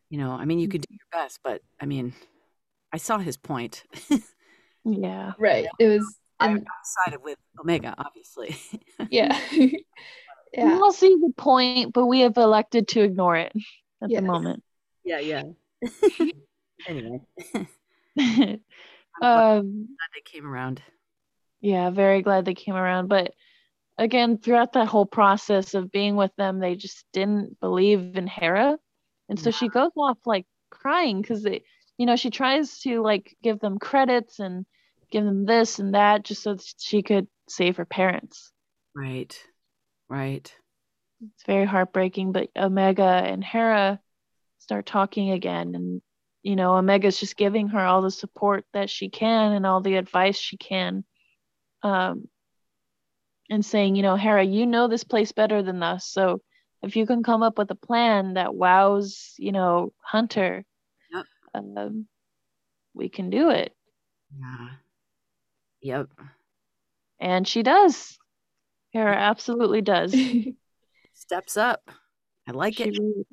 You 0.09 0.17
know, 0.17 0.31
I 0.31 0.45
mean, 0.45 0.59
you 0.59 0.69
could 0.69 0.81
do 0.81 0.93
mm-hmm. 0.93 1.17
your 1.17 1.23
best, 1.23 1.39
but 1.43 1.61
I 1.81 1.85
mean, 1.85 2.13
I 2.93 2.97
saw 2.97 3.17
his 3.17 3.37
point. 3.37 3.83
Yeah. 4.85 5.33
right. 5.39 5.67
It 5.79 5.87
was, 5.87 6.17
I 6.39 6.49
and 6.49 6.67
sided 7.05 7.21
with 7.21 7.37
Omega, 7.59 7.93
obviously. 7.97 8.55
yeah, 9.09 9.37
yeah. 9.51 9.67
We 10.55 10.63
yeah. 10.63 10.79
all 10.81 10.93
see 10.93 11.09
the 11.09 11.33
point, 11.35 11.93
but 11.93 12.05
we 12.05 12.21
have 12.21 12.37
elected 12.37 12.87
to 12.89 13.01
ignore 13.01 13.35
it 13.35 13.51
at 14.01 14.09
Yes. 14.09 14.21
the 14.21 14.25
moment. 14.25 14.63
yeah, 15.03 15.19
yeah. 15.19 15.43
anyway, 16.87 17.19
um, 19.21 19.87
glad 19.87 20.09
they 20.13 20.21
came 20.25 20.45
around. 20.45 20.81
yeah, 21.61 21.89
very 21.89 22.21
glad 22.21 22.45
they 22.45 22.53
came 22.53 22.75
around. 22.75 23.07
But 23.07 23.33
again, 23.97 24.37
throughout 24.37 24.73
that 24.73 24.87
whole 24.87 25.05
process 25.05 25.73
of 25.73 25.91
being 25.91 26.15
with 26.15 26.31
them, 26.37 26.59
they 26.59 26.75
just 26.75 27.05
didn't 27.13 27.59
believe 27.59 28.15
in 28.15 28.27
Hera. 28.27 28.77
And 29.29 29.39
so 29.39 29.51
she 29.51 29.67
goes 29.67 29.91
off 29.97 30.19
like 30.25 30.45
crying 30.69 31.21
because 31.21 31.43
they, 31.43 31.63
you 31.97 32.05
know, 32.05 32.15
she 32.15 32.29
tries 32.29 32.79
to 32.79 33.01
like 33.01 33.35
give 33.43 33.59
them 33.59 33.79
credits 33.79 34.39
and 34.39 34.65
give 35.11 35.25
them 35.25 35.45
this 35.45 35.79
and 35.79 35.95
that 35.95 36.23
just 36.23 36.43
so 36.43 36.55
that 36.55 36.73
she 36.77 37.01
could 37.01 37.27
save 37.49 37.77
her 37.77 37.85
parents. 37.85 38.51
Right. 38.95 39.37
Right. 40.09 40.53
It's 41.21 41.43
very 41.45 41.65
heartbreaking, 41.65 42.31
but 42.31 42.49
Omega 42.55 43.03
and 43.03 43.43
Hera 43.43 43.99
start 44.59 44.85
talking 44.85 45.31
again 45.31 45.73
and 45.75 46.01
you 46.43 46.55
know, 46.55 46.73
Omega's 46.73 47.19
just 47.19 47.35
giving 47.37 47.67
her 47.69 47.79
all 47.79 48.01
the 48.01 48.11
support 48.11 48.65
that 48.73 48.89
she 48.89 49.09
can 49.09 49.51
and 49.53 49.65
all 49.65 49.81
the 49.81 49.95
advice 49.95 50.37
she 50.37 50.57
can. 50.57 51.03
Um 51.83 52.27
and 53.49 53.65
saying, 53.65 53.95
you 53.95 54.01
know, 54.03 54.15
Hera, 54.15 54.43
you 54.43 54.65
know 54.65 54.87
this 54.87 55.03
place 55.05 55.31
better 55.31 55.63
than 55.63 55.81
us. 55.81 56.05
So 56.05 56.41
if 56.83 56.95
you 56.97 57.05
can 57.05 57.23
come 57.23 57.43
up 57.43 57.57
with 57.57 57.71
a 57.71 57.75
plan 57.75 58.33
that 58.33 58.53
wows, 58.53 59.33
you 59.37 59.51
know, 59.53 59.93
Hunter, 60.01 60.65
Yep. 61.13 61.25
um, 61.55 62.07
we 62.93 63.07
can 63.09 63.29
do 63.29 63.49
it. 63.49 63.73
Yeah. 64.37 64.69
Yep. 65.81 66.09
And 67.21 67.47
she 67.47 67.63
does. 67.63 68.17
Hera 68.91 69.15
absolutely 69.15 69.81
does. 69.81 70.13
Steps 71.13 71.55
up. 71.57 71.81
I 72.47 72.51
like 72.51 72.75
she, 72.75 72.83
it. 72.83 72.97
really- 72.99 73.25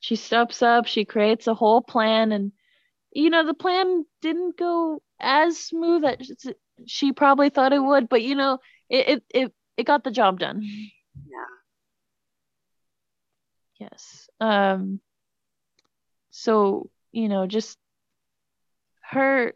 she 0.00 0.16
steps 0.16 0.62
up, 0.62 0.86
she 0.86 1.04
creates 1.04 1.46
a 1.46 1.54
whole 1.54 1.82
plan, 1.82 2.32
and 2.32 2.52
you 3.12 3.30
know, 3.30 3.44
the 3.46 3.54
plan 3.54 4.04
didn't 4.22 4.56
go 4.56 5.02
as 5.20 5.58
smooth 5.58 6.04
as 6.04 6.32
she 6.86 7.12
probably 7.12 7.50
thought 7.50 7.72
it 7.72 7.82
would, 7.82 8.08
but 8.08 8.22
you 8.22 8.34
know, 8.34 8.58
it 8.88 9.08
it 9.08 9.24
it, 9.30 9.52
it 9.76 9.84
got 9.84 10.04
the 10.04 10.10
job 10.10 10.38
done. 10.38 10.62
Yeah. 10.62 11.44
Yes. 13.78 14.28
Um 14.40 15.00
so, 16.30 16.90
you 17.12 17.28
know, 17.28 17.46
just 17.46 17.78
her, 19.02 19.54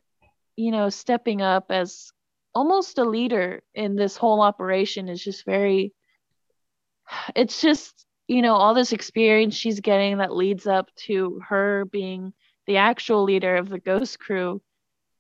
you 0.56 0.70
know, 0.70 0.88
stepping 0.88 1.42
up 1.42 1.70
as 1.70 2.12
almost 2.54 2.98
a 2.98 3.04
leader 3.04 3.62
in 3.74 3.96
this 3.96 4.16
whole 4.16 4.40
operation 4.40 5.08
is 5.08 5.22
just 5.22 5.44
very 5.44 5.92
it's 7.36 7.60
just, 7.60 8.06
you 8.26 8.42
know, 8.42 8.54
all 8.54 8.74
this 8.74 8.92
experience 8.92 9.54
she's 9.54 9.80
getting 9.80 10.18
that 10.18 10.34
leads 10.34 10.66
up 10.66 10.88
to 10.96 11.40
her 11.48 11.84
being 11.86 12.32
the 12.66 12.78
actual 12.78 13.24
leader 13.24 13.56
of 13.56 13.68
the 13.68 13.78
ghost 13.78 14.18
crew 14.18 14.62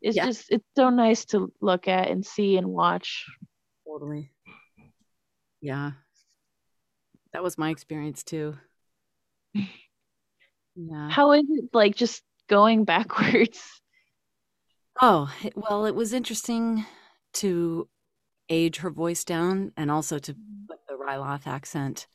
is 0.00 0.16
Yeah. 0.16 0.26
just 0.26 0.50
it's 0.50 0.64
so 0.76 0.90
nice 0.90 1.24
to 1.26 1.52
look 1.60 1.88
at 1.88 2.08
and 2.08 2.24
see 2.24 2.56
and 2.56 2.66
watch. 2.68 3.26
Totally. 3.86 4.30
Yeah. 5.60 5.92
That 7.32 7.42
was 7.42 7.58
my 7.58 7.70
experience 7.70 8.22
too. 8.22 8.56
Yeah. 10.76 11.08
How 11.08 11.30
is 11.30 11.44
it 11.48 11.66
like 11.72 11.94
just 11.94 12.24
going 12.48 12.84
backwards? 12.84 13.62
Oh, 15.00 15.32
well, 15.54 15.86
it 15.86 15.94
was 15.94 16.12
interesting 16.12 16.84
to 17.34 17.88
age 18.48 18.78
her 18.78 18.90
voice 18.90 19.24
down 19.24 19.72
and 19.76 19.90
also 19.90 20.18
to 20.18 20.34
mm. 20.34 20.38
put 20.68 20.78
the 20.88 20.94
Ryloth 20.94 21.46
accent 21.46 22.08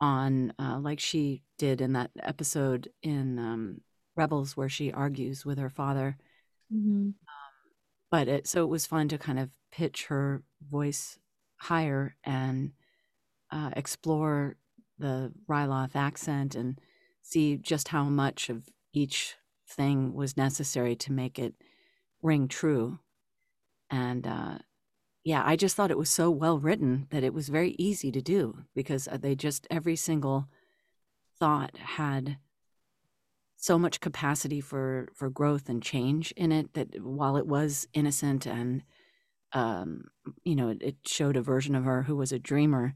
on, 0.00 0.52
uh, 0.58 0.78
like 0.80 1.00
she 1.00 1.42
did 1.58 1.80
in 1.80 1.92
that 1.94 2.10
episode 2.20 2.88
in 3.02 3.38
um, 3.38 3.80
Rebels 4.16 4.56
where 4.56 4.68
she 4.68 4.92
argues 4.92 5.44
with 5.44 5.58
her 5.58 5.70
father. 5.70 6.16
But 8.10 8.28
it, 8.28 8.46
so 8.46 8.62
it 8.64 8.68
was 8.68 8.86
fun 8.86 9.08
to 9.08 9.18
kind 9.18 9.38
of 9.38 9.50
pitch 9.72 10.06
her 10.06 10.42
voice 10.70 11.18
higher 11.56 12.16
and 12.24 12.72
uh, 13.50 13.70
explore 13.76 14.56
the 14.98 15.32
Ryloth 15.48 15.96
accent 15.96 16.54
and 16.54 16.78
see 17.22 17.56
just 17.56 17.88
how 17.88 18.04
much 18.04 18.48
of 18.50 18.68
each 18.92 19.34
thing 19.68 20.14
was 20.14 20.36
necessary 20.36 20.94
to 20.96 21.12
make 21.12 21.38
it 21.38 21.54
ring 22.22 22.46
true. 22.48 22.98
And 23.90 24.26
uh, 24.26 24.58
yeah, 25.24 25.42
I 25.44 25.56
just 25.56 25.74
thought 25.74 25.90
it 25.90 25.98
was 25.98 26.10
so 26.10 26.30
well 26.30 26.58
written 26.58 27.06
that 27.10 27.24
it 27.24 27.32
was 27.32 27.48
very 27.48 27.74
easy 27.78 28.12
to 28.12 28.20
do 28.20 28.58
because 28.74 29.08
uh, 29.08 29.16
they 29.16 29.34
just, 29.34 29.66
every 29.70 29.96
single 29.96 30.46
thought 31.38 31.76
had 31.78 32.36
so 33.56 33.78
much 33.78 34.00
capacity 34.00 34.60
for 34.60 35.08
for 35.14 35.30
growth 35.30 35.70
and 35.70 35.82
change 35.82 36.32
in 36.36 36.52
it 36.52 36.74
that 36.74 37.02
while 37.02 37.36
it 37.38 37.46
was 37.46 37.88
innocent 37.94 38.46
and 38.46 38.82
um 39.52 40.04
you 40.44 40.54
know 40.54 40.68
it, 40.68 40.78
it 40.82 40.96
showed 41.06 41.36
a 41.36 41.42
version 41.42 41.74
of 41.74 41.84
her 41.84 42.02
who 42.02 42.14
was 42.14 42.30
a 42.30 42.38
dreamer 42.38 42.94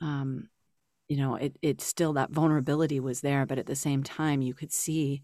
um 0.00 0.48
you 1.08 1.16
know 1.16 1.34
it 1.34 1.56
it 1.62 1.80
still 1.80 2.12
that 2.12 2.30
vulnerability 2.30 3.00
was 3.00 3.22
there 3.22 3.44
but 3.44 3.58
at 3.58 3.66
the 3.66 3.74
same 3.74 4.04
time 4.04 4.40
you 4.40 4.54
could 4.54 4.72
see 4.72 5.20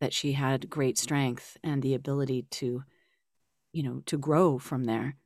that 0.00 0.14
she 0.14 0.32
had 0.32 0.70
great 0.70 0.96
strength 0.96 1.58
and 1.62 1.82
the 1.82 1.94
ability 1.94 2.46
to 2.50 2.82
you 3.72 3.82
know 3.82 4.00
to 4.06 4.16
grow 4.16 4.58
from 4.58 4.84
there 4.84 5.16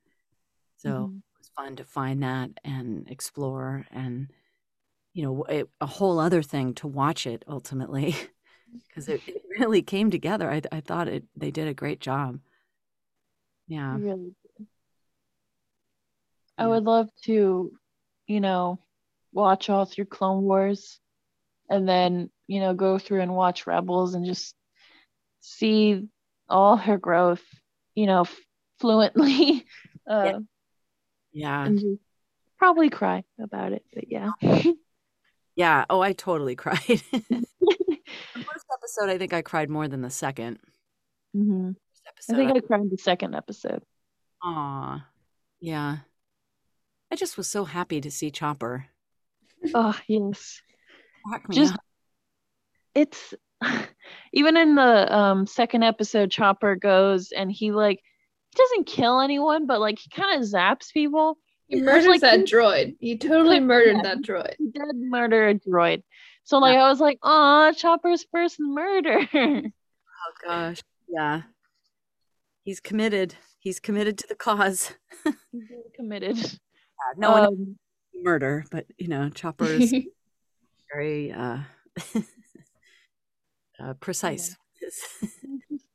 so 0.83 0.89
Mhm. 0.89 1.17
it 1.17 1.37
was 1.39 1.49
fun 1.55 1.75
to 1.77 1.83
find 1.85 2.23
that 2.23 2.51
and 2.63 3.09
explore 3.09 3.85
and 3.91 4.27
you 5.13 5.23
know 5.23 5.43
it, 5.43 5.69
a 5.81 5.85
whole 5.85 6.19
other 6.19 6.41
thing 6.43 6.73
to 6.75 6.87
watch 6.87 7.25
it 7.25 7.43
ultimately 7.47 8.15
because 8.87 9.07
it, 9.09 9.21
it 9.27 9.41
really 9.59 9.81
came 9.81 10.11
together 10.11 10.49
I, 10.51 10.61
I 10.71 10.81
thought 10.81 11.07
it 11.07 11.23
they 11.35 11.51
did 11.51 11.67
a 11.67 11.73
great 11.73 11.99
job 11.99 12.39
yeah 13.67 13.97
Really 13.97 14.35
did. 14.57 14.67
I 16.57 16.67
would 16.67 16.83
love 16.83 17.09
to, 17.23 17.71
you 18.27 18.39
know, 18.39 18.79
watch 19.31 19.69
all 19.69 19.85
through 19.85 20.05
Clone 20.05 20.43
Wars 20.43 20.99
and 21.69 21.87
then, 21.89 22.29
you 22.47 22.59
know, 22.59 22.73
go 22.75 22.99
through 22.99 23.21
and 23.21 23.35
watch 23.35 23.65
Rebels 23.65 24.13
and 24.13 24.25
just 24.25 24.53
see 25.41 26.07
all 26.47 26.77
her 26.77 26.97
growth, 26.97 27.43
you 27.95 28.05
know, 28.05 28.25
fluently. 28.79 29.65
Uh, 30.05 30.23
Yeah. 30.25 30.39
Yeah 31.33 31.65
And 31.65 31.99
probably 32.57 32.89
cry 32.89 33.23
about 33.41 33.73
it. 33.73 33.83
But 33.93 34.05
yeah. 34.11 34.31
yeah 35.55 35.85
oh 35.89 36.01
i 36.01 36.13
totally 36.13 36.55
cried 36.63 36.79
the 37.11 37.43
first 38.33 38.65
episode 38.73 39.09
i 39.09 39.17
think 39.17 39.33
i 39.33 39.41
cried 39.41 39.69
more 39.69 39.87
than 39.87 40.01
the 40.01 40.09
second 40.09 40.59
hmm 41.33 41.71
First 42.15 42.31
I 42.31 42.35
think 42.35 42.51
I 42.55 42.59
cried 42.59 42.89
the 42.89 42.97
second 42.97 43.35
episode. 43.35 43.83
Aw, 44.43 45.05
yeah 45.59 45.97
i 47.11 47.15
just 47.15 47.37
was 47.37 47.47
so 47.49 47.65
happy 47.65 48.01
to 48.01 48.09
see 48.11 48.31
chopper 48.31 48.87
Oh, 49.73 49.97
yes. 50.07 50.61
Me 51.47 51.55
Just 51.55 51.73
up. 51.75 51.79
it's 52.95 53.33
even 54.33 54.57
in 54.57 54.75
the 54.75 55.15
um 55.15 55.47
second 55.47 55.83
episode 55.83 56.31
chopper 56.31 56.75
goes 56.75 57.31
and 57.31 57.51
he 57.51 57.71
like 57.71 58.01
doesn't 58.53 58.85
kill 58.87 59.19
anyone 59.19 59.65
but 59.67 59.79
like 59.79 59.99
he 59.99 60.09
kind 60.09 60.41
of 60.41 60.47
zaps 60.47 60.91
people. 60.91 61.37
He 61.67 61.77
It's 61.77 61.85
murders 61.85 62.05
like 62.07 62.21
that 62.21 62.39
he- 62.39 62.45
droid. 62.45 62.95
He 62.99 63.17
totally 63.17 63.59
murdered 63.71 63.97
Yeah. 63.97 64.01
that 64.03 64.21
droid. 64.21 64.55
he 64.57 64.67
did 64.71 64.95
murder 64.95 65.47
a 65.49 65.55
droid. 65.55 66.03
So 66.45 66.59
like 66.59 66.77
i 66.77 66.89
was 66.89 66.99
like 66.99 67.19
oh 67.23 67.71
chopper's 67.75 68.25
first 68.31 68.57
murder. 68.59 69.19
Oh 70.25 70.47
gosh. 70.47 70.81
Yeah. 71.09 71.41
He's 72.63 72.79
committed. 72.79 73.35
He's 73.59 73.81
committed 73.81 74.17
to 74.19 74.27
the 74.27 74.35
cause. 74.35 74.93
He's 75.51 75.69
really 75.69 75.91
committed. 75.93 76.37
No 77.17 77.31
one 77.31 77.45
um, 77.45 77.75
murder 78.15 78.63
but 78.71 78.85
you 78.97 79.09
know 79.09 79.29
chopper 79.29 79.65
is 79.65 79.93
very 80.93 81.31
uh, 81.33 81.57
uh 83.83 83.93
precise 83.99 84.55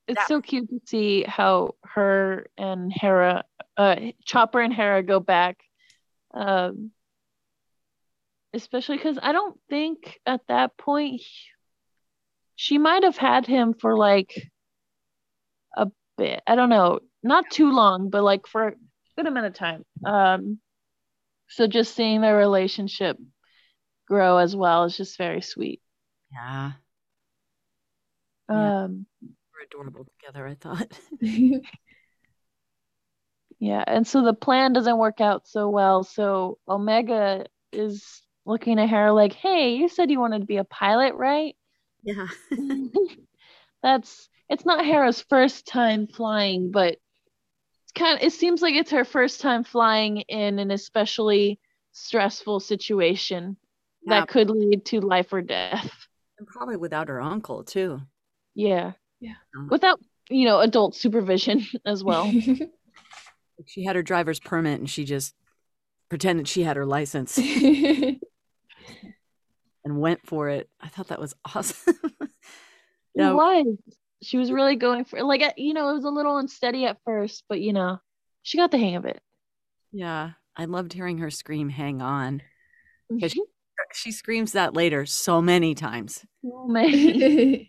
it's 0.09 0.27
so 0.27 0.41
cute 0.41 0.69
to 0.71 0.81
see 0.87 1.23
how 1.27 1.75
her 1.85 2.47
and 2.57 2.93
hera 2.93 3.45
uh 3.77 3.97
chopper 4.25 4.61
and 4.61 4.73
hera 4.73 5.03
go 5.03 5.21
back 5.21 5.61
um 6.35 6.91
especially 8.55 8.97
because 8.97 9.19
i 9.23 9.33
don't 9.33 9.59
think 9.69 10.19
at 10.27 10.41
that 10.49 10.77
point 10.77 11.21
he- 11.21 11.27
she 12.57 12.79
might 12.79 13.05
have 13.05 13.17
had 13.17 13.47
him 13.47 13.75
for 13.75 13.97
like 13.97 14.33
a 15.77 15.89
bit 16.17 16.43
i 16.47 16.55
don't 16.55 16.71
know 16.71 16.99
not 17.23 17.49
too 17.51 17.71
long 17.71 18.11
but 18.11 18.23
like 18.25 18.47
for 18.47 18.69
a 18.69 18.75
good 19.17 19.27
amount 19.27 19.47
of 19.47 19.55
time 19.55 19.85
um 20.05 20.59
so 21.49 21.67
just 21.67 21.95
seeing 21.95 22.21
their 22.21 22.37
relationship 22.37 23.17
grow 24.07 24.39
as 24.39 24.55
well 24.57 24.85
is 24.85 24.97
just 24.97 25.17
very 25.19 25.41
sweet. 25.41 25.81
Yeah. 26.33 26.73
Yeah. 28.51 28.85
um 28.85 29.07
we're 29.23 29.38
adorable 29.71 30.07
together 30.21 30.47
i 30.47 30.55
thought 30.55 30.89
Yeah, 33.61 33.83
and 33.87 34.07
so 34.07 34.23
the 34.23 34.35
plan 34.35 34.73
doesn't 34.73 34.99
work 34.99 35.21
out 35.21 35.49
so 35.49 35.69
well. 35.69 36.05
So 36.05 36.59
Omega 36.69 37.47
is 37.73 38.23
looking 38.45 38.79
at 38.79 38.89
her 38.91 39.11
like, 39.11 39.33
"Hey, 39.33 39.75
you 39.75 39.89
said 39.89 40.11
you 40.13 40.21
wanted 40.21 40.41
to 40.41 40.47
be 40.47 40.59
a 40.59 40.65
pilot, 40.65 41.15
right?" 41.15 41.57
yeah 42.05 42.29
That's 43.83 44.29
it's 44.49 44.65
not 44.65 44.85
Hera's 44.85 45.23
first 45.23 45.67
time 45.67 46.07
flying, 46.07 46.71
but 46.71 46.99
it's 47.83 47.93
kind 47.95 48.17
of, 48.19 48.25
it 48.25 48.33
seems 48.33 48.63
like 48.63 48.75
it's 48.77 48.93
her 48.93 49.05
first 49.05 49.41
time 49.41 49.65
flying 49.65 50.19
in 50.29 50.59
an 50.61 50.71
especially 50.71 51.59
stressful 51.93 52.61
situation 52.61 53.57
Yeah. 54.07 54.21
that 54.21 54.29
could 54.29 54.51
lead 54.51 54.85
to 54.87 55.01
life 55.01 55.33
or 55.33 55.43
death. 55.43 55.91
And 56.39 56.47
probably 56.47 56.77
without 56.77 57.09
her 57.09 57.21
uncle 57.21 57.65
too. 57.65 58.01
Yeah. 58.55 58.93
Yeah. 59.21 59.35
Um, 59.57 59.69
Without, 59.71 60.01
you 60.31 60.45
know, 60.47 60.61
adult 60.61 60.95
supervision 60.95 61.65
as 61.87 62.03
well. 62.05 62.33
She 63.67 63.83
had 63.83 63.97
her 63.97 64.05
driver's 64.05 64.39
permit 64.39 64.79
and 64.79 64.89
she 64.89 65.05
just 65.05 65.35
pretended 66.09 66.47
she 66.47 66.63
had 66.63 66.77
her 66.77 66.87
license 66.87 67.37
and 67.39 68.21
went 69.85 70.21
for 70.27 70.49
it. 70.49 70.69
I 70.81 70.87
thought 70.89 71.09
that 71.09 71.19
was 71.21 71.35
awesome. 71.45 71.95
It 73.17 73.35
was. 73.35 73.67
She 74.23 74.39
was 74.39 74.53
really 74.53 74.77
going 74.77 75.05
for 75.05 75.21
like 75.25 75.43
you 75.57 75.75
know, 75.75 75.91
it 75.91 75.95
was 75.95 76.05
a 76.05 76.09
little 76.11 76.39
unsteady 76.39 76.85
at 76.87 76.99
first, 77.05 77.43
but 77.49 77.61
you 77.61 77.73
know, 77.73 77.99
she 78.43 78.59
got 78.59 78.71
the 78.71 78.79
hang 78.79 78.95
of 78.95 79.05
it. 79.07 79.21
yeah, 79.93 80.33
I 80.57 80.67
loved 80.67 80.93
hearing 80.93 81.19
her 81.19 81.31
scream, 81.31 81.69
"Hang 81.69 82.01
on!" 82.01 82.43
'Cause 83.21 83.33
she, 83.33 83.43
she 83.93 84.13
screams 84.13 84.53
that 84.53 84.75
later 84.75 85.05
so 85.05 85.43
many 85.43 85.75
times. 85.75 86.25
Oh, 86.45 86.69
man. 86.69 87.67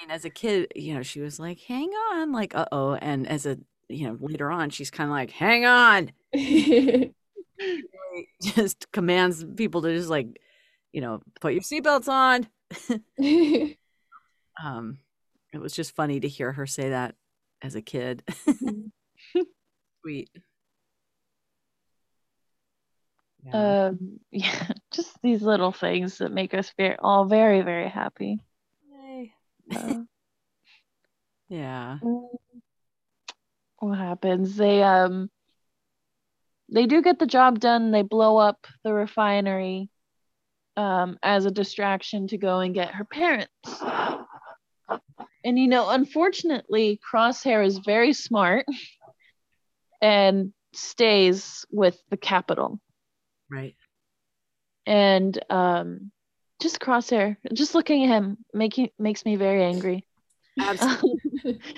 Mean, 0.00 0.10
as 0.10 0.24
a 0.24 0.30
kid, 0.30 0.72
you 0.74 0.94
know, 0.94 1.02
she 1.02 1.20
was 1.20 1.38
like, 1.38 1.60
"Hang 1.60 1.90
on," 1.90 2.32
like, 2.32 2.54
"Uh 2.54 2.66
oh," 2.72 2.94
and 2.94 3.28
as 3.28 3.46
a 3.46 3.58
you 3.88 4.08
know 4.08 4.16
later 4.20 4.50
on, 4.50 4.70
she's 4.70 4.90
kind 4.90 5.10
of 5.10 5.12
like, 5.12 5.30
"Hang 5.30 5.64
on." 5.66 6.12
Just 8.42 8.90
commands 8.92 9.44
people 9.56 9.82
to 9.82 9.94
just 9.94 10.08
like, 10.08 10.40
you 10.92 11.00
know, 11.00 11.20
put 11.40 11.52
your 11.52 11.62
seatbelts 11.62 12.08
on. 12.08 12.48
um 14.64 14.98
it 15.52 15.58
was 15.58 15.72
just 15.72 15.94
funny 15.96 16.20
to 16.20 16.28
hear 16.28 16.52
her 16.52 16.66
say 16.66 16.90
that 16.90 17.16
as 17.62 17.74
a 17.74 17.82
kid 17.82 18.22
sweet 20.00 20.30
yeah. 23.44 23.86
um 23.86 24.20
yeah, 24.30 24.68
just 24.92 25.20
these 25.22 25.42
little 25.42 25.72
things 25.72 26.18
that 26.18 26.32
make 26.32 26.54
us 26.54 26.72
very 26.76 26.96
all 26.98 27.24
very, 27.24 27.62
very 27.62 27.88
happy. 27.88 28.40
Yeah 31.48 31.98
what 33.80 33.98
happens? 33.98 34.56
They 34.56 34.82
um 34.82 35.30
they 36.72 36.86
do 36.86 37.02
get 37.02 37.18
the 37.18 37.26
job 37.26 37.58
done. 37.58 37.90
They 37.90 38.02
blow 38.02 38.36
up 38.36 38.66
the 38.84 38.92
refinery 38.92 39.90
um 40.76 41.18
as 41.22 41.46
a 41.46 41.50
distraction 41.50 42.28
to 42.28 42.38
go 42.38 42.60
and 42.60 42.74
get 42.74 42.94
her 42.94 43.04
parents. 43.04 43.50
And 45.42 45.58
you 45.58 45.68
know, 45.68 45.88
unfortunately, 45.88 47.00
Crosshair 47.10 47.64
is 47.66 47.78
very 47.78 48.12
smart 48.12 48.66
and 50.02 50.52
stays 50.74 51.64
with 51.70 51.98
the 52.10 52.16
capital. 52.18 52.78
right 53.50 53.74
And 54.86 55.38
um 55.50 56.12
just 56.60 56.80
Crosshair, 56.80 57.36
just 57.52 57.74
looking 57.74 58.04
at 58.04 58.08
him 58.08 58.38
making 58.52 58.90
makes 58.98 59.24
me 59.24 59.36
very 59.36 59.64
angry. 59.64 60.06
absolutely. 60.60 61.60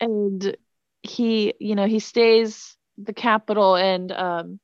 And 0.00 0.56
he 1.02 1.54
you 1.58 1.74
know 1.74 1.86
he 1.86 2.00
stays 2.00 2.76
the 2.98 3.14
capital 3.14 3.76
and 3.76 4.12
um 4.12 4.60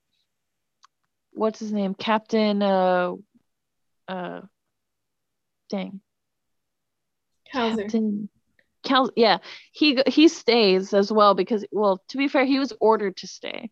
what's 1.32 1.58
his 1.58 1.72
name? 1.72 1.94
Captain 1.94 2.62
uh 2.62 3.12
uh 4.08 4.40
dang. 5.70 6.00
Captain 7.50 8.28
Cal- 8.84 9.12
yeah. 9.16 9.38
He 9.72 10.02
he 10.06 10.28
stays 10.28 10.92
as 10.92 11.12
well 11.12 11.34
because 11.34 11.64
well 11.70 12.02
to 12.08 12.18
be 12.18 12.28
fair 12.28 12.44
he 12.44 12.58
was 12.58 12.72
ordered 12.80 13.16
to 13.18 13.26
stay. 13.26 13.70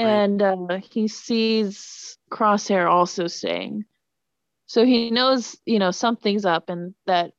Right. 0.00 0.06
and 0.06 0.42
uh 0.42 0.78
he 0.90 1.08
sees 1.08 2.18
crosshair 2.30 2.88
also 2.88 3.26
staying 3.26 3.84
so 4.68 4.84
he 4.84 5.10
knows 5.10 5.56
you 5.64 5.80
know 5.80 5.90
something's 5.90 6.44
up 6.44 6.68
and 6.68 6.94
that 7.06 7.32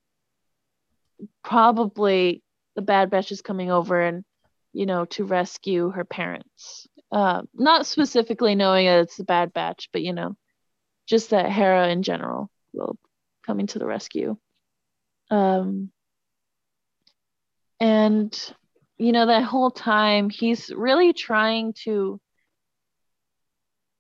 probably 1.44 2.44
the 2.76 2.82
bad 2.82 3.10
batch 3.10 3.32
is 3.32 3.42
coming 3.42 3.72
over 3.72 4.02
and 4.02 4.26
you 4.74 4.86
know 4.86 5.06
to 5.06 5.24
rescue 5.24 5.90
her 5.92 6.04
parents. 6.04 6.88
Uh, 7.12 7.42
not 7.56 7.88
specifically 7.88 8.54
knowing 8.54 8.86
that 8.86 9.00
it's 9.00 9.18
the 9.18 9.24
bad 9.24 9.54
batch 9.54 9.90
but 9.94 10.02
you 10.02 10.14
know 10.14 10.36
just 11.08 11.30
that 11.30 11.50
hera 11.50 11.88
in 11.90 12.04
general 12.04 12.50
will 12.74 12.98
coming 13.46 13.68
to 13.68 13.80
the 13.80 13.86
rescue. 13.86 14.36
Um 15.30 15.92
and 17.80 18.54
you 18.98 19.12
know 19.12 19.28
that 19.28 19.44
whole 19.44 19.72
time 19.72 20.32
he's 20.32 20.72
really 20.76 21.14
trying 21.14 21.74
to 21.84 22.20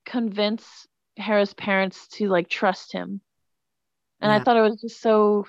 convince 0.05 0.87
hera's 1.19 1.53
parents 1.53 2.07
to 2.09 2.27
like 2.27 2.49
trust 2.49 2.91
him. 2.93 3.21
And 4.21 4.31
i 4.31 4.39
thought 4.39 4.57
it 4.57 4.61
was 4.61 4.81
just 4.81 5.01
so 5.01 5.45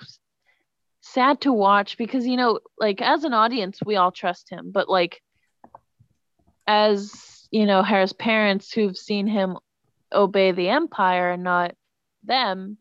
sad 1.01 1.41
to 1.41 1.51
watch 1.51 1.97
because 1.97 2.25
you 2.27 2.37
know 2.37 2.59
like 2.79 3.01
as 3.01 3.23
an 3.23 3.33
audience 3.33 3.79
we 3.85 3.95
all 3.95 4.11
trust 4.11 4.49
him. 4.49 4.71
But 4.71 4.87
like 4.87 5.21
as 6.67 7.47
you 7.51 7.65
know 7.65 7.81
Hera's 7.83 8.13
parents 8.13 8.71
who've 8.71 8.95
seen 8.95 9.27
him 9.27 9.57
obey 10.13 10.51
the 10.51 10.69
empire 10.69 11.31
and 11.31 11.43
not 11.43 11.75
them 12.23 12.77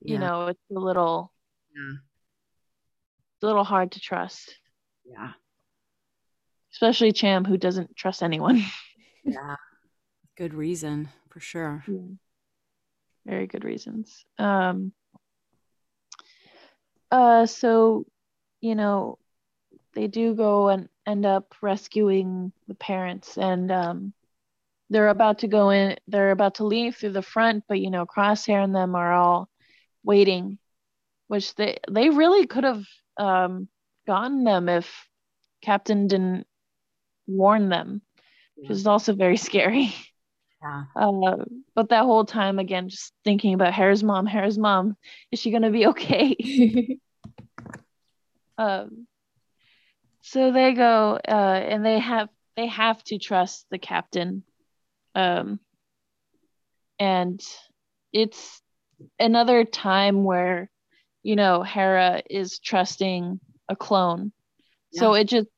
you 0.00 0.18
know 0.18 0.46
it's 0.46 0.60
a 0.74 0.78
little 0.78 1.32
Yeah. 1.74 1.96
it's 3.34 3.42
a 3.42 3.46
little 3.46 3.64
hard 3.64 3.92
to 3.92 4.00
trust. 4.00 4.54
Yeah. 5.04 5.32
Especially 6.72 7.12
Cham 7.12 7.44
who 7.44 7.56
doesn't 7.56 7.96
trust 7.96 8.22
anyone. 8.22 8.62
Yeah. 9.28 9.56
Good 10.36 10.54
reason 10.54 11.08
for 11.36 11.40
sure. 11.40 11.84
Very 13.26 13.46
good 13.46 13.62
reasons. 13.62 14.24
Um 14.38 14.92
uh 17.10 17.44
so 17.44 18.06
you 18.62 18.74
know 18.74 19.18
they 19.92 20.06
do 20.06 20.34
go 20.34 20.70
and 20.70 20.88
end 21.06 21.26
up 21.26 21.54
rescuing 21.60 22.52
the 22.68 22.74
parents 22.74 23.36
and 23.36 23.70
um 23.70 24.14
they're 24.88 25.08
about 25.08 25.40
to 25.40 25.46
go 25.46 25.68
in 25.68 25.98
they're 26.08 26.30
about 26.30 26.54
to 26.54 26.64
leave 26.64 26.96
through 26.96 27.12
the 27.12 27.20
front 27.20 27.64
but 27.68 27.80
you 27.80 27.90
know 27.90 28.06
crosshair 28.06 28.64
and 28.64 28.74
them 28.74 28.94
are 28.94 29.12
all 29.12 29.50
waiting 30.02 30.58
which 31.28 31.54
they 31.56 31.76
they 31.90 32.08
really 32.08 32.46
could 32.46 32.64
have 32.64 32.82
um 33.18 33.68
gotten 34.06 34.42
them 34.42 34.70
if 34.70 35.06
captain 35.60 36.08
didn't 36.08 36.46
warn 37.26 37.68
them 37.68 38.00
which 38.56 38.70
is 38.70 38.86
also 38.86 39.12
very 39.12 39.36
scary 39.36 39.94
yeah. 40.62 40.84
Uh, 40.94 41.44
but 41.74 41.90
that 41.90 42.04
whole 42.04 42.24
time 42.24 42.58
again 42.58 42.88
just 42.88 43.12
thinking 43.24 43.54
about 43.54 43.74
Hera's 43.74 44.02
mom 44.02 44.26
Hera's 44.26 44.58
mom 44.58 44.96
is 45.30 45.38
she 45.38 45.50
gonna 45.50 45.70
be 45.70 45.86
okay? 45.88 46.98
Um 48.58 49.06
so 50.22 50.50
they 50.50 50.72
go 50.72 51.20
uh 51.28 51.30
and 51.30 51.84
they 51.84 51.98
have 51.98 52.30
they 52.56 52.66
have 52.68 53.04
to 53.04 53.18
trust 53.18 53.66
the 53.70 53.78
captain. 53.78 54.44
Um 55.14 55.60
and 56.98 57.38
it's 58.14 58.62
another 59.18 59.64
time 59.64 60.24
where 60.24 60.70
you 61.22 61.36
know 61.36 61.62
Hera 61.62 62.22
is 62.30 62.58
trusting 62.58 63.40
a 63.68 63.76
clone. 63.76 64.32
So 64.94 65.12
it 65.12 65.24
just 65.24 65.48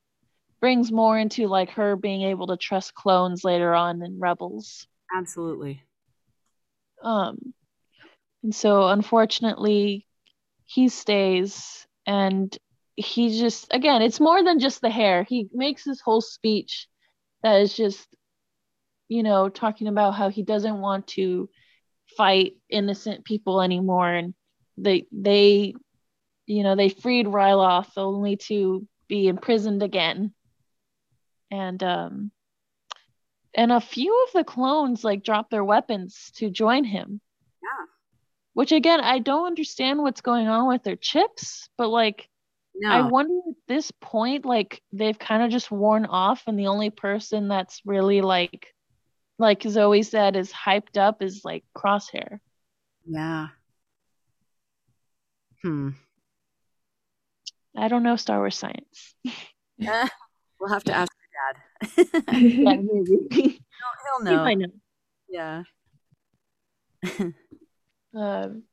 brings 0.61 0.91
more 0.91 1.19
into 1.19 1.47
like 1.47 1.71
her 1.71 1.97
being 1.97 2.23
able 2.23 2.49
to 2.49 2.57
trust 2.57 2.95
clones 2.95 3.45
later 3.45 3.75
on 3.75 4.03
in 4.03 4.19
rebels. 4.19 4.87
Absolutely. 5.15 5.83
Um 7.03 7.55
and 8.43 8.55
so 8.55 8.89
unfortunately 8.89 10.07
he 10.65 10.89
stays 10.89 11.87
and 12.07 12.57
he 12.97 13.39
just 13.39 13.69
again 13.71 14.03
it's 14.03 14.21
more 14.21 14.43
than 14.43 14.59
just 14.59 14.81
the 14.81 14.91
hair. 14.91 15.23
He 15.23 15.49
makes 15.53 15.85
this 15.85 16.01
whole 16.01 16.21
speech 16.21 16.89
that 17.43 17.61
is 17.61 17.75
just 17.75 18.07
you 19.09 19.23
know 19.23 19.49
talking 19.49 19.87
about 19.87 20.15
how 20.15 20.29
he 20.29 20.43
doesn't 20.43 20.81
want 20.81 21.07
to 21.09 21.49
fight 22.17 22.55
innocent 22.71 23.25
people 23.25 23.61
anymore 23.61 24.13
and 24.13 24.35
they 24.77 25.07
they 25.13 25.75
you 26.47 26.63
know 26.63 26.75
they 26.75 26.89
freed 26.89 27.27
Ryloth 27.27 27.91
only 27.97 28.37
to 28.37 28.87
be 29.09 29.29
imprisoned 29.29 29.83
again 29.83 30.33
and 31.51 31.83
um 31.83 32.31
and 33.55 33.73
a 33.73 33.81
few 33.81 34.25
of 34.27 34.33
the 34.33 34.45
clones 34.45 35.05
like 35.05 35.25
drop 35.25 35.51
their 35.51 35.65
weapons 35.65 36.31
to 36.37 36.51
join 36.51 36.85
him. 36.85 37.21
Yeah. 37.63 37.87
which 38.55 38.73
again 38.73 39.01
i 39.01 39.19
don't 39.19 39.47
understand 39.47 40.01
what's 40.01 40.21
going 40.21 40.49
on 40.49 40.69
with 40.69 40.83
their 40.83 40.97
chips 40.97 41.69
but 41.77 41.89
like 41.89 42.29
no. 42.77 42.91
i 42.91 43.01
wonder 43.03 43.35
at 43.49 43.57
this 43.67 43.91
point 44.01 44.45
like 44.45 44.83
they've 44.93 45.19
kind 45.19 45.43
of 45.43 45.51
just 45.51 45.71
worn 45.71 46.07
off 46.07 46.43
and 46.47 46.59
the 46.59 46.69
only 46.69 46.91
person 46.91 47.49
that's 47.49 47.83
really 47.85 48.21
like 48.21 48.75
like 49.39 49.63
zoe 49.63 50.03
said 50.03 50.37
is 50.37 50.53
hyped 50.53 50.97
up 50.97 51.23
is 51.23 51.45
like 51.45 51.65
crosshair. 51.75 52.41
Yeah. 53.07 53.49
Hmm. 55.63 55.91
I 57.77 57.89
don't 57.89 58.03
know 58.03 58.17
star 58.17 58.39
wars 58.39 58.57
science. 58.57 59.15
Eh, 59.81 60.09
we'll 60.61 60.73
have 60.73 60.85
to 60.85 60.93
ask 60.95 61.13
dad 61.39 61.57
yeah 62.31 62.77
maybe 62.83 63.29
he'll 63.31 64.25
He 64.25 64.37
know 64.37 64.45
might 64.45 64.59
know. 64.59 64.73
yeah 65.29 65.63
Um, 68.15 68.65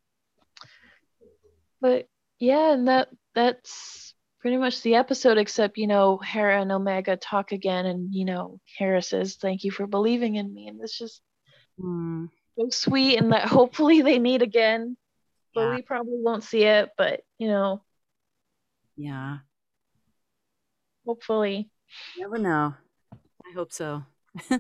But 1.81 2.07
yeah, 2.39 2.73
and 2.73 2.87
that 2.87 3.09
that's 3.33 4.13
pretty 4.39 4.57
much 4.57 4.81
the 4.81 4.95
episode, 4.95 5.37
except 5.37 5.77
you 5.77 5.87
know, 5.87 6.17
Hera 6.17 6.61
and 6.61 6.71
Omega 6.71 7.17
talk 7.17 7.51
again, 7.51 7.85
and 7.85 8.13
you 8.13 8.25
know, 8.25 8.59
Hera 8.77 9.01
says, 9.01 9.35
"Thank 9.35 9.63
you 9.63 9.71
for 9.71 9.87
believing 9.87 10.35
in 10.35 10.53
me," 10.53 10.67
and 10.67 10.81
it's 10.81 10.97
just 10.97 11.21
Mm, 11.79 12.29
so 12.57 12.69
sweet, 12.69 13.17
and 13.17 13.33
that 13.33 13.47
hopefully 13.47 14.01
they 14.01 14.19
meet 14.19 14.41
again. 14.41 14.97
But 15.53 15.61
Yeah. 15.61 15.75
we 15.75 15.81
probably 15.81 16.19
won't 16.21 16.43
see 16.43 16.63
it, 16.63 16.89
but 16.97 17.21
you 17.37 17.47
know, 17.49 17.83
yeah. 18.95 19.39
hopefully. 21.05 21.69
You 22.15 22.21
never 22.23 22.37
know. 22.37 22.73
I 23.45 23.53
hope 23.53 23.71
so. 23.71 24.03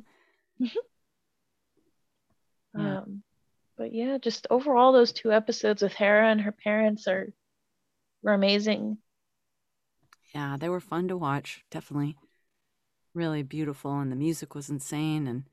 Yeah. 2.77 2.97
Um, 2.97 3.23
but 3.77 3.93
yeah, 3.93 4.17
just 4.17 4.47
overall, 4.49 4.91
those 4.91 5.13
two 5.13 5.31
episodes 5.31 5.81
with 5.81 5.93
Hera 5.93 6.29
and 6.29 6.41
her 6.41 6.51
parents 6.51 7.07
are 7.07 7.33
were 8.23 8.33
amazing. 8.33 8.97
Yeah, 10.33 10.57
they 10.59 10.69
were 10.69 10.79
fun 10.81 11.07
to 11.07 11.17
watch. 11.17 11.63
Definitely. 11.71 12.17
Really 13.13 13.43
beautiful. 13.43 13.99
And 13.99 14.11
the 14.11 14.15
music 14.15 14.55
was 14.55 14.69
insane. 14.69 15.27
And 15.27 15.45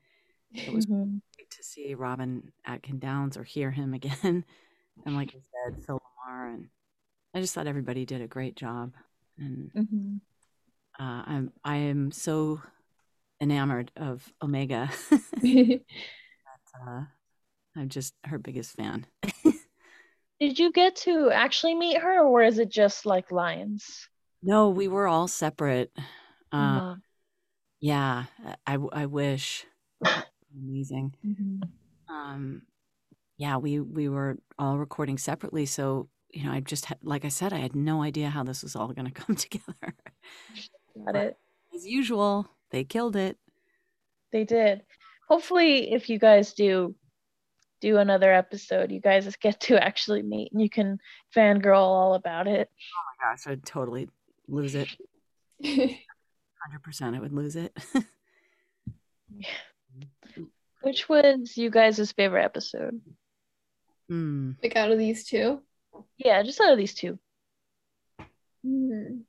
it 0.55 0.73
was 0.73 0.85
Mhm. 0.85 1.21
great 1.37 1.49
to 1.51 1.63
see 1.63 1.95
Robin 1.95 2.51
Atkin 2.65 2.99
Downes 2.99 3.37
or 3.37 3.43
hear 3.43 3.71
him 3.71 3.93
again. 3.93 4.45
And 5.05 5.15
like 5.15 5.35
I 5.35 5.41
said, 5.71 5.83
Phil 5.85 5.99
LaMarr. 6.29 6.53
And 6.53 6.69
I 7.33 7.41
just 7.41 7.53
thought 7.55 7.67
everybody 7.67 8.05
did 8.05 8.21
a 8.21 8.27
great 8.27 8.55
job. 8.55 8.93
And 9.37 9.71
Mhm. 9.73 10.21
Uh, 10.99 11.23
I'm 11.25 11.51
I 11.63 11.77
am 11.77 12.11
so 12.11 12.61
enamored 13.41 13.91
of 13.97 14.31
Omega. 14.41 14.89
uh, 15.45 17.03
I'm 17.75 17.89
just 17.89 18.13
her 18.25 18.37
biggest 18.39 18.75
fan. 18.75 19.05
Did 20.39 20.59
you 20.59 20.71
get 20.71 20.95
to 20.97 21.31
actually 21.31 21.73
meet 21.73 21.97
her, 21.97 22.23
or 22.23 22.43
is 22.43 22.59
it 22.59 22.69
just 22.69 23.05
like 23.07 23.31
Lions? 23.31 24.07
No, 24.41 24.69
we 24.69 24.87
were 24.87 25.07
all 25.07 25.27
separate. 25.27 25.91
Uh, 26.51 26.81
Uh, 26.81 26.95
yeah, 27.81 28.25
I, 28.65 28.77
I 28.91 29.05
wish. 29.05 29.65
Amazing. 30.55 31.15
mhm. 31.23 31.61
Um, 32.09 32.63
yeah, 33.37 33.57
we 33.57 33.79
we 33.79 34.09
were 34.09 34.37
all 34.59 34.77
recording 34.77 35.17
separately, 35.17 35.65
so 35.65 36.09
you 36.31 36.45
know, 36.45 36.51
I 36.51 36.61
just 36.61 36.85
had, 36.85 36.99
like 37.03 37.25
I 37.25 37.29
said, 37.29 37.53
I 37.53 37.59
had 37.59 37.75
no 37.75 38.03
idea 38.03 38.29
how 38.29 38.43
this 38.43 38.63
was 38.63 38.75
all 38.75 38.89
going 38.89 39.05
to 39.07 39.11
come 39.21 39.35
together. 39.35 39.95
Got 41.05 41.15
it. 41.15 41.37
As 41.73 41.85
usual, 41.85 42.47
they 42.71 42.83
killed 42.83 43.15
it. 43.15 43.37
They 44.31 44.43
did. 44.43 44.83
Hopefully, 45.27 45.91
if 45.93 46.09
you 46.09 46.19
guys 46.19 46.53
do 46.53 46.95
do 47.81 47.97
another 47.97 48.33
episode, 48.33 48.91
you 48.91 48.99
guys 48.99 49.35
get 49.41 49.59
to 49.61 49.83
actually 49.83 50.21
meet 50.21 50.51
and 50.51 50.61
you 50.61 50.69
can 50.69 50.99
fangirl 51.35 51.77
all 51.77 52.13
about 52.13 52.47
it. 52.47 52.69
Oh 52.71 53.03
my 53.27 53.31
gosh, 53.31 53.47
I'd 53.47 53.65
totally 53.65 54.09
lose 54.47 54.75
it. 54.75 54.87
Hundred 55.63 56.83
percent, 56.83 57.15
I 57.15 57.19
would 57.19 57.33
lose 57.33 57.55
it. 57.55 57.75
Which 60.81 61.07
was 61.07 61.57
you 61.57 61.69
guys' 61.69 62.11
favorite 62.11 62.43
episode? 62.43 63.01
Hmm. 64.09 64.51
like 64.61 64.75
out 64.75 64.91
of 64.91 64.97
these 64.97 65.25
two. 65.25 65.61
Yeah, 66.17 66.43
just 66.43 66.59
out 66.59 66.73
of 66.73 66.77
these 66.77 66.93
two. 66.93 67.17
Hmm. 68.65 69.21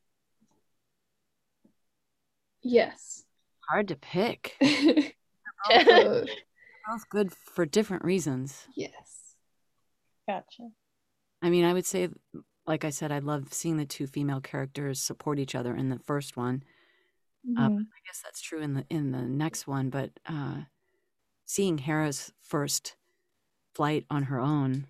Yes. 2.65 3.25
Hard 3.71 3.89
to 3.89 3.97
pick. 3.97 4.57
Both. 4.61 6.29
Both 6.89 7.09
good 7.11 7.33
for 7.33 7.65
different 7.65 8.05
reasons. 8.05 8.67
yes. 8.77 9.37
Gotcha. 10.29 10.71
I 11.43 11.51
mean, 11.51 11.65
I 11.65 11.73
would 11.75 11.85
say, 11.87 12.09
like 12.67 12.85
I 12.85 12.91
said, 12.91 13.13
I 13.13 13.19
love 13.19 13.53
seeing 13.53 13.77
the 13.77 13.85
two 13.85 14.07
female 14.07 14.41
characters 14.41 15.01
support 15.01 15.39
each 15.39 15.55
other 15.55 15.75
in 15.77 15.91
the 15.91 15.99
first 15.99 16.37
one. 16.37 16.63
Um, 17.59 17.73
Mhm. 17.73 17.81
I 17.83 18.01
guess 18.07 18.23
that's 18.25 18.41
true 18.41 18.61
in 18.63 18.73
the 18.75 18.87
in 18.89 19.13
the 19.13 19.21
next 19.23 19.67
one, 19.67 19.91
but 19.91 20.11
uh, 20.27 20.63
seeing 21.45 21.77
Hera's 21.77 22.33
first 22.41 22.97
flight 23.75 24.07
on 24.09 24.23
her 24.25 24.41
own, 24.41 24.87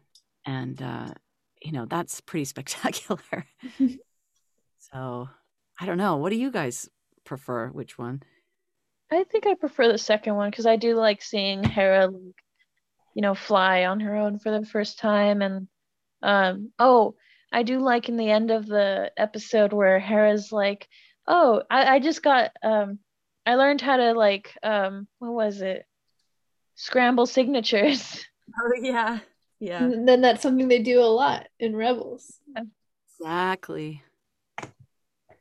and 0.46 0.80
uh, 0.80 1.14
you 1.60 1.72
know 1.72 1.86
that's 1.86 2.20
pretty 2.20 2.44
spectacular. 2.54 3.46
so 4.78 5.28
I 5.80 5.86
don't 5.86 5.98
know. 5.98 6.16
What 6.16 6.30
do 6.30 6.36
you 6.36 6.52
guys 6.52 6.88
prefer? 7.24 7.68
Which 7.68 7.98
one? 7.98 8.22
I 9.10 9.24
think 9.24 9.46
I 9.46 9.54
prefer 9.54 9.90
the 9.90 9.98
second 9.98 10.34
one 10.34 10.50
because 10.50 10.66
I 10.66 10.76
do 10.76 10.94
like 10.96 11.22
seeing 11.22 11.62
Hera, 11.62 12.06
like, 12.06 12.42
you 13.14 13.22
know, 13.22 13.34
fly 13.34 13.84
on 13.84 14.00
her 14.00 14.16
own 14.16 14.38
for 14.38 14.50
the 14.50 14.66
first 14.66 14.98
time. 14.98 15.42
And 15.42 15.68
um, 16.22 16.72
oh, 16.78 17.14
I 17.52 17.62
do 17.62 17.78
like 17.78 18.08
in 18.08 18.16
the 18.16 18.30
end 18.30 18.50
of 18.50 18.66
the 18.66 19.12
episode 19.16 19.72
where 19.72 20.00
Hera's 20.00 20.50
like, 20.50 20.88
"Oh, 21.26 21.62
I, 21.70 21.96
I 21.96 22.00
just 22.00 22.22
got 22.22 22.50
um, 22.62 22.98
I 23.46 23.54
learned 23.54 23.80
how 23.80 23.96
to 23.96 24.12
like 24.12 24.56
um, 24.62 25.06
what 25.18 25.32
was 25.32 25.60
it? 25.60 25.84
Scramble 26.74 27.26
signatures." 27.26 28.24
Oh 28.56 28.72
yeah, 28.80 29.18
yeah, 29.58 29.84
And 29.84 30.06
then 30.06 30.20
that's 30.20 30.42
something 30.42 30.68
they 30.68 30.80
do 30.80 31.00
a 31.00 31.10
lot 31.10 31.48
in 31.58 31.74
Rebels. 31.74 32.38
exactly. 33.18 34.02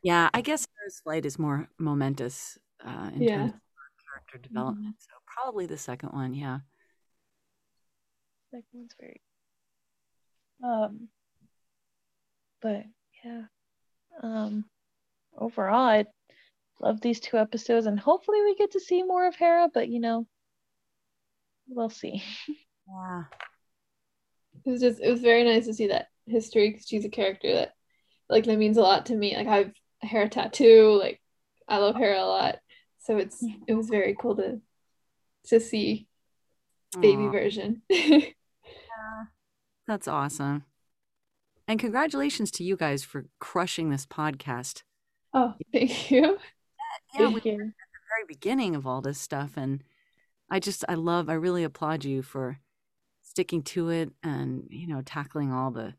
Yeah, 0.04 0.30
I 0.34 0.42
guess 0.42 0.68
Hera's 0.78 1.00
flight 1.00 1.26
is 1.26 1.40
more 1.40 1.70
momentous 1.80 2.58
uh, 2.86 3.10
in 3.16 3.24
Yeah. 3.24 3.36
terms 3.36 3.54
of 3.54 3.62
character 4.06 4.38
development. 4.48 4.96
So 5.00 5.12
probably 5.26 5.66
the 5.66 5.78
second 5.78 6.10
one. 6.10 6.34
Yeah. 6.34 6.60
Second 8.52 8.66
one's 8.74 8.96
very. 9.00 9.22
Um, 10.64 11.08
but 12.62 12.84
yeah, 13.24 13.44
um, 14.22 14.66
overall, 15.38 15.88
I 15.88 16.06
love 16.80 17.02
these 17.02 17.20
two 17.20 17.38
episodes, 17.38 17.86
and 17.86 18.00
hopefully 18.00 18.42
we 18.44 18.56
get 18.56 18.72
to 18.72 18.80
see 18.80 19.04
more 19.04 19.26
of 19.28 19.36
Hera. 19.36 19.70
But 19.74 19.90
you 19.90 20.00
know, 20.00 20.28
we'll 21.68 21.90
see. 21.90 22.22
Yeah. 22.86 23.24
It 24.66 24.70
was 24.70 24.82
just 24.82 25.00
it 25.02 25.10
was 25.10 25.22
very 25.22 25.46
nice 25.46 25.66
to 25.68 25.74
see 25.74 25.88
that 25.88 26.08
history 26.28 26.70
because 26.70 26.86
she's 26.86 27.06
a 27.06 27.10
character 27.10 27.54
that 27.54 27.74
like 28.30 28.44
that 28.44 28.58
means 28.58 28.76
a 28.78 28.82
lot 28.82 29.06
to 29.06 29.16
me. 29.16 29.36
Like 29.36 29.48
I 29.48 29.56
have 29.58 29.68
a 29.68 29.74
Hera 30.04 30.30
tattoo. 30.30 30.98
Like 31.00 31.22
I 31.68 31.78
love 31.78 31.96
Hera 31.96 32.22
a 32.22 32.26
lot. 32.26 32.60
So 33.00 33.18
it's 33.18 33.44
it 33.68 33.74
was 33.74 33.90
very 33.90 34.16
cool 34.20 34.36
to 34.38 34.62
to 35.48 35.60
see 35.60 36.08
baby 37.00 37.28
Aw. 37.28 37.32
version. 37.32 37.82
That's 39.88 40.08
awesome. 40.08 40.64
And 41.68 41.80
congratulations 41.80 42.52
to 42.52 42.64
you 42.64 42.76
guys 42.78 43.04
for 43.04 43.26
crushing 43.40 43.90
this 43.90 44.06
podcast. 44.06 44.84
oh, 45.34 45.54
thank 45.74 46.12
you. 46.12 46.38
Yeah, 47.14 47.28
we 47.28 47.34
Thank 47.42 47.46
you. 47.46 47.58
very 47.58 48.26
beginning 48.28 48.76
of 48.76 48.86
all 48.88 49.02
this 49.02 49.20
stuff 49.20 49.54
and 49.58 49.84
I 50.50 50.60
just 50.60 50.86
I 50.88 50.94
love 50.94 51.30
I 51.30 51.34
really 51.34 51.64
applaud 51.64 52.06
you 52.06 52.22
for 52.22 52.60
sticking 53.24 53.64
to 53.64 53.90
it 53.90 54.12
and 54.24 54.68
you 54.70 54.88
know 54.88 55.02
tackling 55.02 55.52
all 55.52 55.72
the 55.72 55.96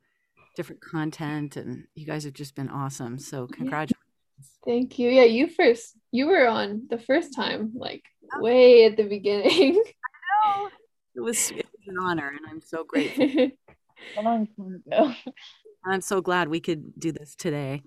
different 0.55 0.81
content 0.81 1.57
and 1.57 1.85
you 1.95 2.07
guys 2.07 2.25
have 2.25 2.33
just 2.33 2.55
been 2.55 2.69
awesome. 2.69 3.19
So 3.19 3.47
congratulations. 3.47 3.99
Thank 4.65 4.99
you. 4.99 5.11
Yeah, 5.11 5.25
you 5.25 5.49
first 5.49 5.97
you 6.11 6.27
were 6.27 6.47
on 6.47 6.87
the 6.89 6.99
first 6.99 7.35
time, 7.35 7.73
like 7.75 8.03
way 8.39 8.85
at 8.87 8.97
the 8.97 9.05
beginning. 9.05 9.83
It 11.17 11.21
was, 11.21 11.53
it 11.53 11.65
was 11.65 11.87
an 11.87 11.97
honor 12.01 12.29
and 12.29 12.41
I'm 12.51 12.61
so 12.61 12.83
grateful. 12.83 13.25
A 14.19 14.23
long 14.23 14.49
time 14.49 14.83
ago. 14.85 15.13
I'm 15.87 16.01
so 16.01 16.21
glad 16.21 16.49
we 16.49 16.61
could 16.61 16.99
do 16.99 17.13
this 17.13 17.37
today. 17.37 17.83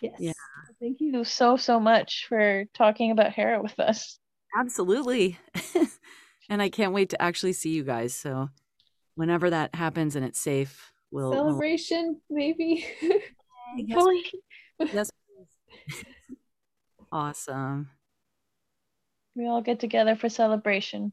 yes. 0.00 0.14
Yeah. 0.18 0.32
Thank 0.80 1.00
you 1.00 1.24
so 1.24 1.56
so 1.56 1.80
much 1.80 2.26
for 2.28 2.64
talking 2.72 3.10
about 3.10 3.32
Hera 3.32 3.60
with 3.60 3.78
us. 3.80 4.18
Absolutely. 4.56 5.38
and 6.48 6.62
I 6.62 6.68
can't 6.68 6.92
wait 6.92 7.10
to 7.10 7.20
actually 7.20 7.52
see 7.52 7.70
you 7.70 7.82
guys. 7.82 8.14
So 8.14 8.48
whenever 9.16 9.50
that 9.50 9.74
happens 9.74 10.14
and 10.14 10.24
it's 10.24 10.40
safe, 10.40 10.92
we'll, 11.10 11.30
we'll 11.30 11.32
Celebration, 11.32 12.20
maybe. 12.30 12.86
Yes, 13.78 14.30
yes, 14.92 15.10
awesome. 17.10 17.90
We 19.34 19.46
all 19.46 19.60
get 19.60 19.80
together 19.80 20.16
for 20.16 20.28
celebration. 20.28 21.12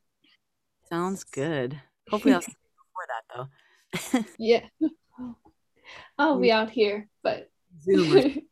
Sounds 0.87 1.23
good. 1.23 1.81
Hopefully 2.09 2.35
I'll 2.35 2.41
see 2.41 2.53
you 2.53 2.69
before 2.85 3.07
that 3.09 4.21
though. 4.21 4.35
yeah. 4.37 4.61
I'll 6.17 6.39
be 6.39 6.51
out 6.51 6.69
here, 6.69 7.09
but 7.23 7.49
Zoom 7.81 8.43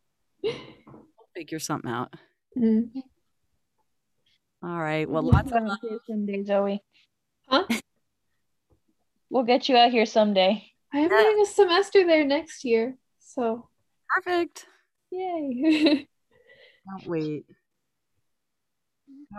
we'll 0.44 0.54
figure 1.36 1.60
something 1.60 1.90
out. 1.90 2.14
Mm. 2.58 2.90
All 4.64 4.80
right. 4.80 5.10
Well, 5.10 5.24
We'll 5.24 5.34
lots 5.34 5.52
of 5.52 5.64
out 5.64 5.80
someday, 6.08 6.44
Zoe. 6.44 6.84
Huh? 7.48 7.66
We'll 9.30 9.44
get 9.44 9.70
you 9.70 9.78
out 9.78 9.92
here 9.92 10.06
someday. 10.06 10.71
I 10.94 11.00
am 11.00 11.12
Yeah. 11.12 11.22
doing 11.24 11.42
a 11.42 11.46
semester 11.46 12.06
there 12.06 12.26
next 12.26 12.64
year, 12.66 12.98
so 13.20 13.70
perfect. 14.10 14.66
yay. 15.12 16.08
Can't 16.88 17.08
wait. 17.08 17.46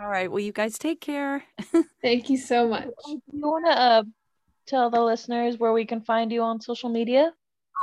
All 0.01 0.07
right. 0.07 0.31
Well, 0.31 0.39
you 0.39 0.51
guys 0.51 0.77
take 0.79 1.01
care. 1.01 1.43
Thank 2.01 2.29
you 2.29 2.37
so 2.37 2.67
much. 2.67 2.85
Do 3.05 3.11
you 3.31 3.41
want 3.47 3.65
to 3.67 3.71
uh, 3.79 4.03
tell 4.65 4.89
the 4.89 5.01
listeners 5.03 5.57
where 5.59 5.73
we 5.73 5.85
can 5.85 6.01
find 6.01 6.31
you 6.31 6.41
on 6.41 6.61
social 6.61 6.89
media? 6.89 7.31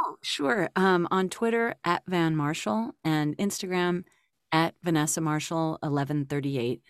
Oh, 0.03 0.17
sure. 0.23 0.71
Um, 0.75 1.07
on 1.11 1.29
Twitter 1.29 1.75
at 1.85 2.03
Van 2.09 2.35
Marshall 2.35 2.95
and 3.05 3.37
Instagram 3.37 4.05
at 4.51 4.75
Vanessa 4.83 5.21
Marshall 5.21 5.79
eleven 5.83 6.25
thirty 6.25 6.59
eight, 6.59 6.83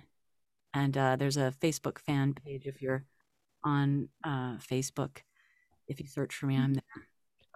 and 0.73 0.97
uh, 0.97 1.17
there's 1.17 1.37
a 1.37 1.53
Facebook 1.61 1.99
fan 1.99 2.33
page 2.33 2.67
if 2.67 2.81
you're 2.81 3.05
on 3.65 4.09
uh, 4.25 4.57
Facebook. 4.59 5.19
If 5.91 5.99
you 6.01 6.07
search 6.07 6.35
for 6.37 6.47
me, 6.47 6.57
I'm 6.57 6.75
there. 6.75 6.83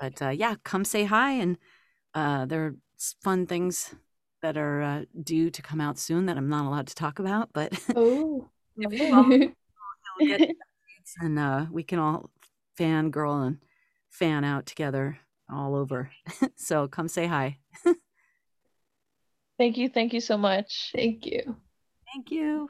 But 0.01 0.20
uh, 0.20 0.30
yeah, 0.30 0.57
come 0.64 0.85
say 0.85 1.05
hi, 1.05 1.30
and 1.35 1.57
uh, 2.14 2.47
there 2.47 2.66
are 2.66 2.74
fun 3.22 3.47
things 3.47 3.95
that 4.43 4.57
are 4.57 4.82
uh, 4.82 5.05
due 5.22 5.51
to 5.51 5.62
come 5.62 5.80
out 5.80 5.99
soon 5.99 6.26
that 6.26 6.37
I'm 6.37 6.49
not 6.49 6.66
allowed 6.66 6.89
to 6.89 6.95
talk 6.97 7.20
about. 7.20 7.51
But 7.53 7.72
Oh. 7.97 8.51
if 8.76 8.93
you 8.93 9.11
follow, 9.11 9.28
you'll 9.30 9.53
get 10.26 10.41
updates, 10.41 11.14
and 11.20 11.39
uh, 11.39 11.66
we 11.70 11.85
can 11.85 12.01
all 12.01 12.28
fangirl 12.76 13.47
and 13.47 13.59
fan 14.11 14.43
out 14.43 14.66
together 14.66 15.16
all 15.49 15.76
over. 15.76 16.11
so 16.57 16.89
come 16.89 17.07
say 17.07 17.26
hi. 17.26 17.59
Thank 19.59 19.76
you, 19.76 19.89
thank 19.89 20.12
you 20.12 20.20
so 20.20 20.37
much. 20.37 20.91
Thank 20.93 21.26
you. 21.26 21.57
Thank 22.12 22.32
you. 22.32 22.68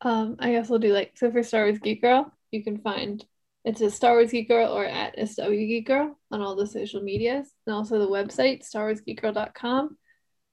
Um, 0.00 0.34
I 0.40 0.50
guess 0.50 0.68
we'll 0.68 0.80
do 0.80 0.92
like 0.92 1.12
so 1.14 1.30
for 1.30 1.44
Star 1.44 1.62
Wars 1.62 1.78
Geek 1.78 2.02
Girl, 2.02 2.32
you 2.50 2.64
can 2.64 2.78
find 2.78 3.24
it's 3.66 3.80
a 3.80 3.90
Star 3.90 4.12
Wars 4.12 4.30
Geek 4.30 4.46
Girl 4.46 4.70
or 4.70 4.84
at 4.84 5.18
SW 5.28 5.50
Geek 5.50 5.88
Girl 5.88 6.16
on 6.30 6.40
all 6.40 6.54
the 6.54 6.68
social 6.68 7.02
medias 7.02 7.50
and 7.66 7.74
also 7.74 7.98
the 7.98 8.08
website 8.08 8.62
starwarsgeekgirl.com. 8.64 9.98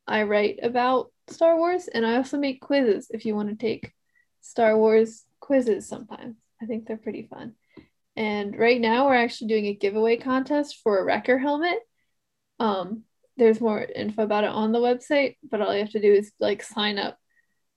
I 0.07 0.23
write 0.23 0.57
about 0.63 1.11
Star 1.27 1.55
Wars 1.55 1.87
and 1.87 2.07
I 2.07 2.15
also 2.15 2.39
make 2.39 2.59
quizzes 2.59 3.11
if 3.11 3.23
you 3.25 3.35
want 3.35 3.49
to 3.49 3.55
take 3.55 3.93
Star 4.41 4.75
Wars 4.75 5.25
quizzes 5.39 5.87
sometimes. 5.87 6.37
I 6.59 6.65
think 6.65 6.87
they're 6.87 6.97
pretty 6.97 7.27
fun. 7.29 7.53
And 8.15 8.57
right 8.57 8.81
now 8.81 9.05
we're 9.05 9.13
actually 9.13 9.49
doing 9.49 9.67
a 9.67 9.75
giveaway 9.75 10.17
contest 10.17 10.79
for 10.81 10.97
a 10.97 11.03
Wrecker 11.03 11.37
helmet. 11.37 11.77
Um, 12.59 13.03
there's 13.37 13.61
more 13.61 13.83
info 13.83 14.23
about 14.23 14.43
it 14.43 14.49
on 14.49 14.71
the 14.71 14.79
website, 14.79 15.37
but 15.47 15.61
all 15.61 15.71
you 15.71 15.81
have 15.81 15.91
to 15.91 16.01
do 16.01 16.11
is 16.11 16.31
like 16.39 16.63
sign 16.63 16.97
up 16.97 17.19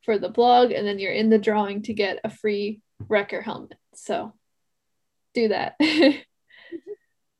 for 0.03 0.19
the 0.19 0.31
blog 0.31 0.71
and 0.71 0.87
then 0.87 0.99
you're 0.99 1.13
in 1.13 1.29
the 1.29 1.39
drawing 1.39 1.83
to 1.83 1.93
get 1.93 2.21
a 2.25 2.31
free 2.31 2.81
Wrecker 3.07 3.43
helmet. 3.43 3.77
So 3.95 4.33
do 5.37 5.49
that. 5.49 5.77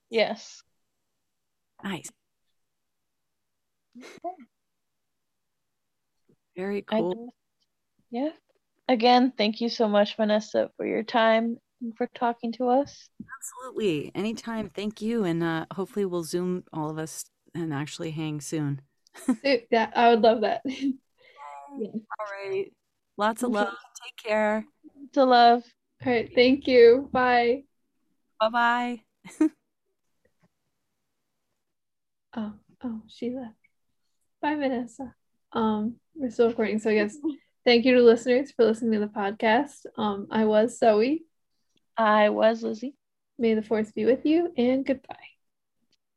Yes. 0.09 0.63
Nice. 1.83 2.11
Very 6.57 6.83
cool. 6.83 7.13
just- 7.13 7.37
yeah. 8.11 8.29
Again, 8.89 9.33
thank 9.37 9.61
you 9.61 9.69
so 9.69 9.89
much, 9.89 10.17
Vanessa, 10.17 10.71
for 10.77 10.87
your 10.87 11.03
time 11.03 11.59
and 11.83 11.93
for 11.97 12.09
talking 12.15 12.53
to 12.53 12.69
us. 12.69 13.09
Absolutely. 13.41 14.13
Anytime. 14.15 14.71
Thank 14.71 15.03
you. 15.03 15.25
And 15.25 15.43
uh, 15.43 15.67
hopefully 15.73 16.05
we'll 16.05 16.23
Zoom 16.23 16.63
all 16.73 16.89
of 16.89 16.99
us 16.99 17.25
and 17.53 17.75
actually 17.75 18.13
hang 18.13 18.41
soon. 18.41 18.81
yeah, 19.71 19.91
I 19.95 20.11
would 20.11 20.23
love 20.23 20.43
that. 20.43 20.63
All 20.69 21.93
right. 22.45 22.73
Lots 23.17 23.43
of 23.43 23.51
love. 23.51 23.75
Take 24.05 24.17
care. 24.31 24.65
To 25.15 25.25
love. 25.25 25.65
All 26.05 26.13
right, 26.13 26.31
thank 26.35 26.67
you. 26.67 27.09
Bye. 27.13 27.65
Bye 28.41 28.49
bye. 28.51 29.03
Oh, 32.37 32.53
oh, 32.85 33.01
she 33.09 33.31
left. 33.31 33.55
Bye, 34.43 34.57
Vanessa. 34.57 35.15
Um, 35.53 35.97
we're 36.15 36.31
still 36.31 36.49
recording, 36.49 36.79
so 36.79 36.91
I 36.91 36.95
guess 36.95 37.17
thank 37.65 37.87
you 37.87 37.95
to 37.95 38.03
listeners 38.03 38.53
for 38.53 38.67
listening 38.67 38.93
to 38.93 38.99
the 38.99 39.07
podcast. 39.07 39.87
Um, 39.97 40.27
I 40.31 40.45
was 40.45 40.79
Zoe. 40.79 41.25
I 41.97 42.29
was 42.29 42.63
Lizzie. 42.63 42.95
May 43.39 43.55
the 43.55 43.63
force 43.63 43.91
be 43.91 44.05
with 44.05 44.27
you, 44.27 44.53
and 44.57 44.85
goodbye. 44.85 45.17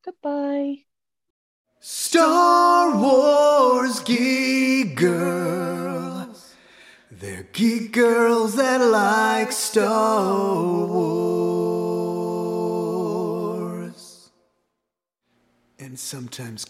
Goodbye. 0.03 0.79
Star 1.79 2.97
Wars 2.97 4.01
geek 4.01 4.95
girls. 4.95 6.53
They're 7.09 7.47
geek 7.53 7.93
girls 7.93 8.57
that 8.57 8.81
like 8.81 9.53
Star 9.53 10.85
Wars. 10.85 11.18
Sometimes. 15.99 16.65